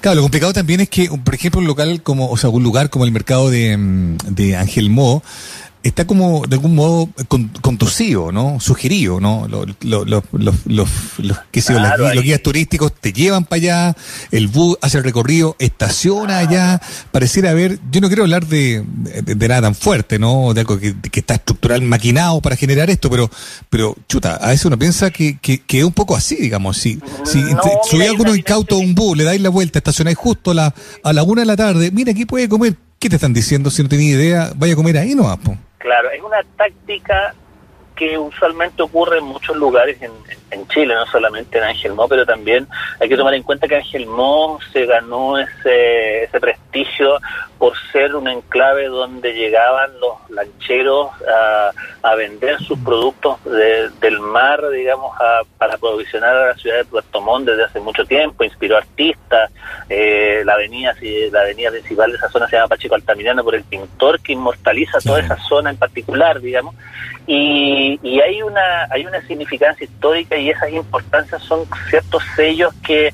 Claro, 0.01 0.17
lo 0.17 0.21
complicado 0.21 0.53
también 0.53 0.81
es 0.81 0.89
que, 0.89 1.09
por 1.23 1.33
ejemplo, 1.33 1.59
un 1.59 1.67
local 1.67 2.03
como, 2.03 2.29
o 2.29 2.37
sea, 2.37 2.49
un 2.49 2.61
lugar 2.61 2.89
como 2.89 3.05
el 3.05 3.11
mercado 3.11 3.49
de, 3.49 3.75
mm, 3.75 4.17
de 4.29 4.55
Ángel 4.55 4.89
Mo, 4.89 5.23
está 5.83 6.07
como 6.07 6.43
de 6.47 6.55
algún 6.55 6.75
modo 6.75 7.09
conducido, 7.61 8.31
¿no? 8.31 8.59
Sugerido, 8.61 9.19
¿no? 9.19 9.47
Los, 9.49 9.67
los, 9.81 10.07
los, 10.07 10.23
los, 10.31 10.55
los, 11.17 11.37
qué 11.51 11.61
sé 11.61 11.73
los, 11.73 12.23
guías 12.23 12.41
turísticos 12.41 12.93
te 12.93 13.11
llevan 13.11 13.43
para 13.43 13.57
allá, 13.57 13.95
el 14.31 14.47
bus 14.47 14.77
hace 14.81 14.97
el 14.97 15.03
recorrido, 15.03 15.57
estaciona 15.59 16.37
allá, 16.37 16.81
pareciera 17.11 17.51
haber, 17.51 17.79
yo 17.91 17.99
no 17.99 18.07
quiero 18.07 18.23
hablar 18.23 18.47
de, 18.47 18.83
de, 19.23 19.47
nada 19.47 19.63
tan 19.63 19.75
fuerte, 19.75 20.19
¿no? 20.19 20.53
De 20.53 20.61
algo 20.61 20.79
que, 20.79 20.95
está 21.13 21.35
estructural 21.35 21.81
maquinado 21.81 22.41
para 22.41 22.55
generar 22.55 22.89
esto, 22.89 23.09
pero, 23.09 23.29
pero 23.69 23.95
chuta, 24.07 24.35
a 24.35 24.47
veces 24.47 24.65
uno 24.65 24.79
piensa 24.79 25.11
que, 25.11 25.37
que, 25.37 25.61
es 25.69 25.83
un 25.83 25.93
poco 25.93 26.15
así, 26.15 26.35
digamos, 26.37 26.77
si, 26.77 26.99
si 27.25 27.39
no, 27.39 27.61
subí 27.89 28.03
alguno 28.03 28.35
incauto 28.35 28.75
a 28.75 28.79
un 28.79 28.95
bus, 28.95 29.17
le 29.17 29.25
dais 29.25 29.41
la 29.41 29.49
vuelta, 29.49 29.79
estacionáis 29.79 30.17
justo 30.17 30.51
a 30.51 30.53
la, 30.53 30.75
a 31.03 31.13
la 31.13 31.23
una 31.23 31.41
de 31.41 31.45
la 31.45 31.57
tarde, 31.57 31.91
mira, 31.91 32.11
aquí 32.11 32.25
puede 32.25 32.47
comer, 32.47 32.77
¿qué 32.99 33.09
te 33.09 33.15
están 33.15 33.33
diciendo 33.33 33.69
si 33.69 33.83
no 33.83 33.89
tenía 33.89 34.11
idea? 34.11 34.53
Vaya 34.55 34.73
a 34.73 34.75
comer 34.77 34.97
ahí, 34.97 35.13
¿no? 35.13 35.37
Claro, 35.83 36.09
es 36.11 36.21
una 36.21 36.41
táctica 36.55 37.35
que 37.93 38.17
usualmente 38.17 38.81
ocurre 38.81 39.17
en 39.17 39.25
muchos 39.25 39.53
lugares 39.57 40.01
en, 40.01 40.13
en 40.29 40.39
Chile, 40.67 40.93
no 40.95 41.05
solamente 41.07 41.57
en 41.57 41.65
Ángel 41.65 41.93
Mo, 41.93 42.07
pero 42.07 42.25
también 42.25 42.67
hay 42.99 43.09
que 43.09 43.17
tomar 43.17 43.33
en 43.33 43.43
cuenta 43.43 43.67
que 43.67 43.75
Ángel 43.75 44.05
Mo 44.05 44.59
se 44.71 44.85
ganó 44.85 45.37
ese, 45.37 46.23
ese 46.23 46.39
prestigio 46.39 47.19
por 47.57 47.73
ser 47.91 48.15
un 48.15 48.27
enclave 48.27 48.87
donde 48.87 49.33
llegaban 49.33 49.91
los 49.99 50.29
lancheros 50.29 51.09
a, 51.27 51.71
a 52.01 52.15
vender 52.15 52.59
sus 52.59 52.77
productos 52.79 53.37
del 53.45 54.19
mar, 54.19 54.69
digamos, 54.69 55.15
para 55.57 55.77
provisionar 55.77 56.35
a 56.35 56.47
la 56.49 56.55
ciudad 56.55 56.77
de 56.77 56.85
Puerto 56.85 57.21
Montt 57.21 57.47
desde 57.47 57.63
hace 57.63 57.79
mucho 57.79 58.05
tiempo, 58.05 58.43
inspiró 58.43 58.77
artistas, 58.77 59.51
eh, 59.89 60.41
la 60.45 60.53
avenida 60.53 60.93
la 61.31 61.41
avenida 61.41 61.71
principal 61.71 62.11
de 62.11 62.17
esa 62.17 62.29
zona 62.29 62.47
se 62.47 62.55
llama 62.55 62.67
Pachico 62.67 62.95
Altamirano 62.95 63.43
por 63.43 63.55
el 63.55 63.63
pintor 63.63 64.19
que 64.21 64.33
inmortaliza 64.33 64.99
toda 64.99 65.19
esa 65.19 65.37
zona 65.37 65.69
en 65.69 65.77
particular, 65.77 66.41
digamos, 66.41 66.75
y, 67.25 67.99
y 68.03 68.19
hay 68.19 68.41
una 68.41 68.87
hay 68.89 69.05
una 69.05 69.21
significancia 69.25 69.85
histórica 69.85 70.35
y 70.37 70.42
esas 70.49 70.71
importancias 70.71 71.41
son 71.43 71.65
ciertos 71.89 72.23
sellos 72.35 72.73
que, 72.85 73.11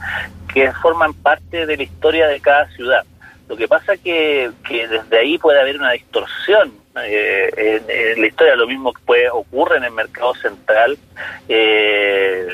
que 0.53 0.71
forman 0.73 1.13
parte 1.13 1.65
de 1.65 1.77
la 1.77 1.83
historia 1.83 2.27
de 2.27 2.39
cada 2.39 2.67
ciudad. 2.69 3.03
Lo 3.47 3.57
que 3.57 3.67
pasa 3.67 3.97
que, 3.97 4.51
que 4.67 4.87
desde 4.87 5.17
ahí 5.17 5.37
puede 5.39 5.59
haber 5.59 5.77
una 5.77 5.91
distorsión 5.91 6.71
eh, 7.03 7.81
en, 7.87 8.21
la 8.21 8.27
historia. 8.27 8.55
Lo 8.55 8.67
mismo 8.67 8.93
que 8.93 9.01
puede, 9.03 9.29
ocurre 9.29 9.77
en 9.77 9.85
el 9.85 9.91
mercado 9.91 10.33
central. 10.35 10.97
Eh, 11.47 12.47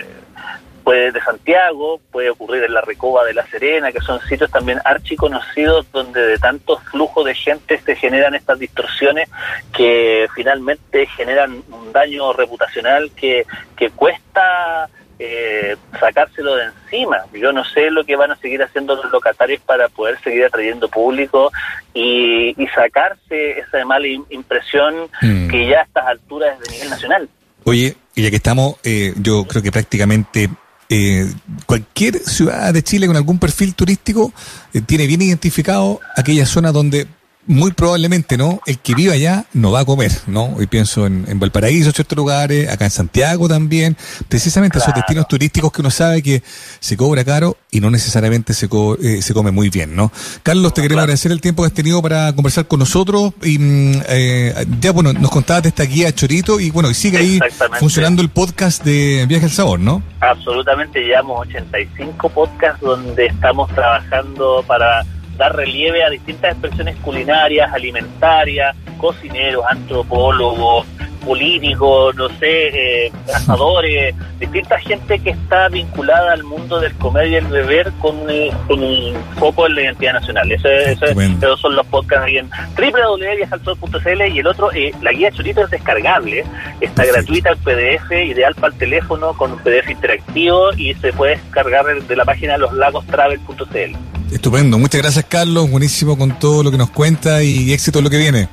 puede 0.86 1.12
de 1.12 1.20
Santiago, 1.20 2.00
puede 2.12 2.30
ocurrir 2.30 2.64
en 2.64 2.74
la 2.74 2.82
Recoba 2.82 3.26
de 3.26 3.34
La 3.34 3.46
Serena, 3.48 3.92
que 3.92 4.00
son 4.00 4.22
sitios 4.22 4.52
también 4.52 4.80
archiconocidos 4.86 5.92
donde 5.92 6.22
de 6.22 6.38
tantos 6.38 6.82
flujos 6.84 7.26
de 7.26 7.34
gente 7.34 7.80
se 7.80 7.96
generan 7.96 8.36
estas 8.36 8.60
distorsiones 8.60 9.28
que 9.76 10.28
finalmente 10.36 11.08
generan 11.08 11.64
un 11.72 11.92
daño 11.92 12.32
reputacional 12.34 13.12
que, 13.16 13.48
que 13.76 13.90
cuesta 13.90 14.88
eh, 15.18 15.76
sacárselo 16.00 16.56
de 16.56 16.66
encima. 16.66 17.26
Yo 17.34 17.52
no 17.52 17.64
sé 17.66 17.90
lo 17.90 18.04
que 18.04 18.16
van 18.16 18.32
a 18.32 18.36
seguir 18.38 18.62
haciendo 18.62 18.96
los 18.96 19.12
locatarios 19.12 19.62
para 19.62 19.90
poder 19.90 20.20
seguir 20.22 20.46
atrayendo 20.46 20.88
público 20.88 21.52
y, 21.94 22.54
sacarse 22.76 23.60
esa 23.60 23.86
mala 23.86 24.08
impresión 24.30 25.10
mm. 25.22 25.48
que 25.48 25.68
ya 25.68 25.80
a 25.80 25.84
estas 25.84 26.06
alturas 26.06 26.60
es 26.60 26.68
de 26.68 26.74
nivel 26.74 26.90
nacional. 26.90 27.30
Oye, 27.64 27.96
y 28.14 28.24
ya 28.24 28.30
que 28.30 28.36
estamos, 28.36 28.76
eh, 28.84 29.14
yo 29.16 29.46
creo 29.46 29.64
que 29.64 29.72
prácticamente 29.72 30.50
eh, 30.90 31.32
cualquier 31.66 32.20
ciudad 32.20 32.74
de 32.74 32.84
Chile 32.84 33.08
con 33.08 33.16
algún 33.16 33.40
perfil 33.40 33.74
turístico 33.74 34.32
eh, 34.74 34.82
tiene 34.82 35.08
bien 35.08 35.22
identificado 35.22 36.00
aquella 36.16 36.46
zona 36.46 36.72
donde 36.72 37.08
muy 37.48 37.72
probablemente, 37.72 38.38
¿no? 38.38 38.60
El 38.66 38.80
que 38.80 38.96
vive 38.96 39.14
allá 39.14 39.46
no 39.54 39.72
va 39.72 39.82
a 39.82 39.86
comer, 39.86 40.12
¿no? 40.28 40.54
Hoy 40.56 40.68
pienso 40.68 41.06
en, 41.06 41.26
en 41.28 41.40
Valparaíso, 41.40 41.92
ciertos 41.92 42.18
lugares, 42.18 42.70
acá 42.70 42.86
en 42.86 42.92
Santiago 42.92 43.48
también, 43.48 43.96
precisamente 44.28 44.80
esos 44.80 44.94
destinos 44.94 45.28
turísticos 45.28 45.72
que 45.72 45.82
uno 45.82 45.92
sabe 45.92 46.22
que 46.22 46.44
se 46.80 46.98
cobra 46.98 47.24
caro 47.24 47.58
y 47.72 47.80
no 47.80 47.92
necesariamente 47.92 48.54
se, 48.54 48.68
eh, 49.02 49.22
se 49.22 49.34
come 49.34 49.52
muy 49.52 49.70
bien, 49.70 49.96
¿no? 49.96 50.12
Carlos, 50.44 50.74
te 50.74 50.82
queremos 50.82 51.04
agradecer 51.04 51.32
el 51.32 51.42
tiempo 51.42 51.64
que 51.64 51.68
has 51.68 51.74
tenido 51.74 52.02
para 52.02 52.34
conversar 52.34 52.68
con 52.68 52.80
nosotros 52.80 53.34
y 53.44 53.60
mm, 53.60 54.02
eh, 54.08 54.66
ya, 54.80 54.92
bueno, 54.92 55.14
nos 55.14 55.30
contabas 55.30 55.64
de 55.64 55.70
esta 55.70 55.84
guía 55.84 56.14
Chorito 56.14 56.60
y 56.60 56.72
bueno, 56.72 56.90
y 56.90 56.94
sigue 56.94 57.18
ahí 57.18 57.40
funcionando 57.80 58.22
el 58.22 58.30
podcast 58.30 58.84
de 58.84 59.26
Viaje 59.28 59.46
al 59.46 59.52
Sabor, 59.52 59.80
¿no? 59.80 60.02
Absolutamente, 60.22 61.02
llevamos 61.02 61.48
85 61.48 62.30
podcasts 62.30 62.82
donde 62.82 63.28
estamos 63.28 63.70
trabajando 63.74 64.64
para 64.68 65.06
dar 65.38 65.56
relieve 65.56 66.04
a 66.04 66.10
distintas 66.10 66.52
expresiones 66.52 66.96
culinarias, 66.98 67.72
alimentarias, 67.74 68.76
cocineros, 68.98 69.64
antropólogos, 69.70 70.86
políticos, 71.26 72.16
no 72.16 72.30
sé, 72.40 73.06
eh, 73.08 73.12
cazadores, 73.26 74.16
distinta 74.40 74.80
gente 74.80 75.20
que 75.20 75.32
está 75.32 75.68
vinculada 75.70 76.34
al 76.34 76.44
mundo 76.44 76.80
del 76.80 76.94
comer 76.96 77.28
y 77.28 77.36
el 77.36 77.48
beber 77.48 77.92
con, 78.00 78.16
eh, 78.30 78.52
un 78.70 79.16
foco 79.38 79.68
en 79.68 79.76
la 79.76 79.82
identidad 79.82 80.14
nacional. 80.14 80.52
Ese, 80.52 80.92
esos 80.92 81.60
son 81.60 81.76
los 81.76 81.86
podcasts 81.88 82.26
ahí 82.26 82.38
en 82.38 82.50
www.viajalsol.cl 82.78 84.22
y 84.34 84.40
el 84.40 84.48
otro, 84.48 84.72
eh, 84.72 84.94
la 85.02 85.12
guía 85.12 85.32
Chorito 85.32 85.64
es 85.64 85.72
descargable, 85.72 86.46
está 86.80 87.06
gratuita 87.06 87.52
en 87.52 87.58
PDF, 87.60 88.12
ideal 88.12 88.54
para 88.56 88.74
el 88.74 88.80
teléfono 88.80 89.34
con 89.34 89.54
un 89.54 89.60
PDF 89.60 89.90
interactivo 89.90 90.74
y 90.78 90.94
se 90.96 91.12
puede 91.12 91.38
descargar 91.38 91.86
de 91.86 92.16
la 92.16 92.24
página 92.24 92.58
loslagostravel.cl. 92.58 94.15
Estupendo, 94.32 94.78
muchas 94.78 95.02
gracias 95.02 95.26
Carlos, 95.30 95.70
buenísimo 95.70 96.18
con 96.18 96.38
todo 96.40 96.64
lo 96.64 96.72
que 96.72 96.78
nos 96.78 96.90
cuenta 96.90 97.44
y 97.44 97.72
éxito 97.74 98.00
en 98.00 98.06
lo 98.06 98.10
que 98.10 98.18
viene. 98.18 98.50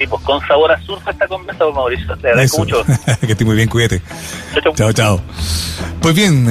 Sí, 0.00 0.06
pues 0.06 0.22
con 0.22 0.40
sabor 0.46 0.72
a 0.72 0.80
surf 0.80 1.06
esta 1.06 1.28
conversa, 1.28 1.64
Mauricio. 1.74 2.16
Te 2.16 2.28
agradezco 2.28 2.58
mucho. 2.58 2.84
que 3.20 3.32
esté 3.32 3.44
muy 3.44 3.54
bien, 3.54 3.68
cuídate. 3.68 4.00
Chao, 4.74 4.92
chao. 4.94 5.20
Pues 6.00 6.14
bien, 6.14 6.50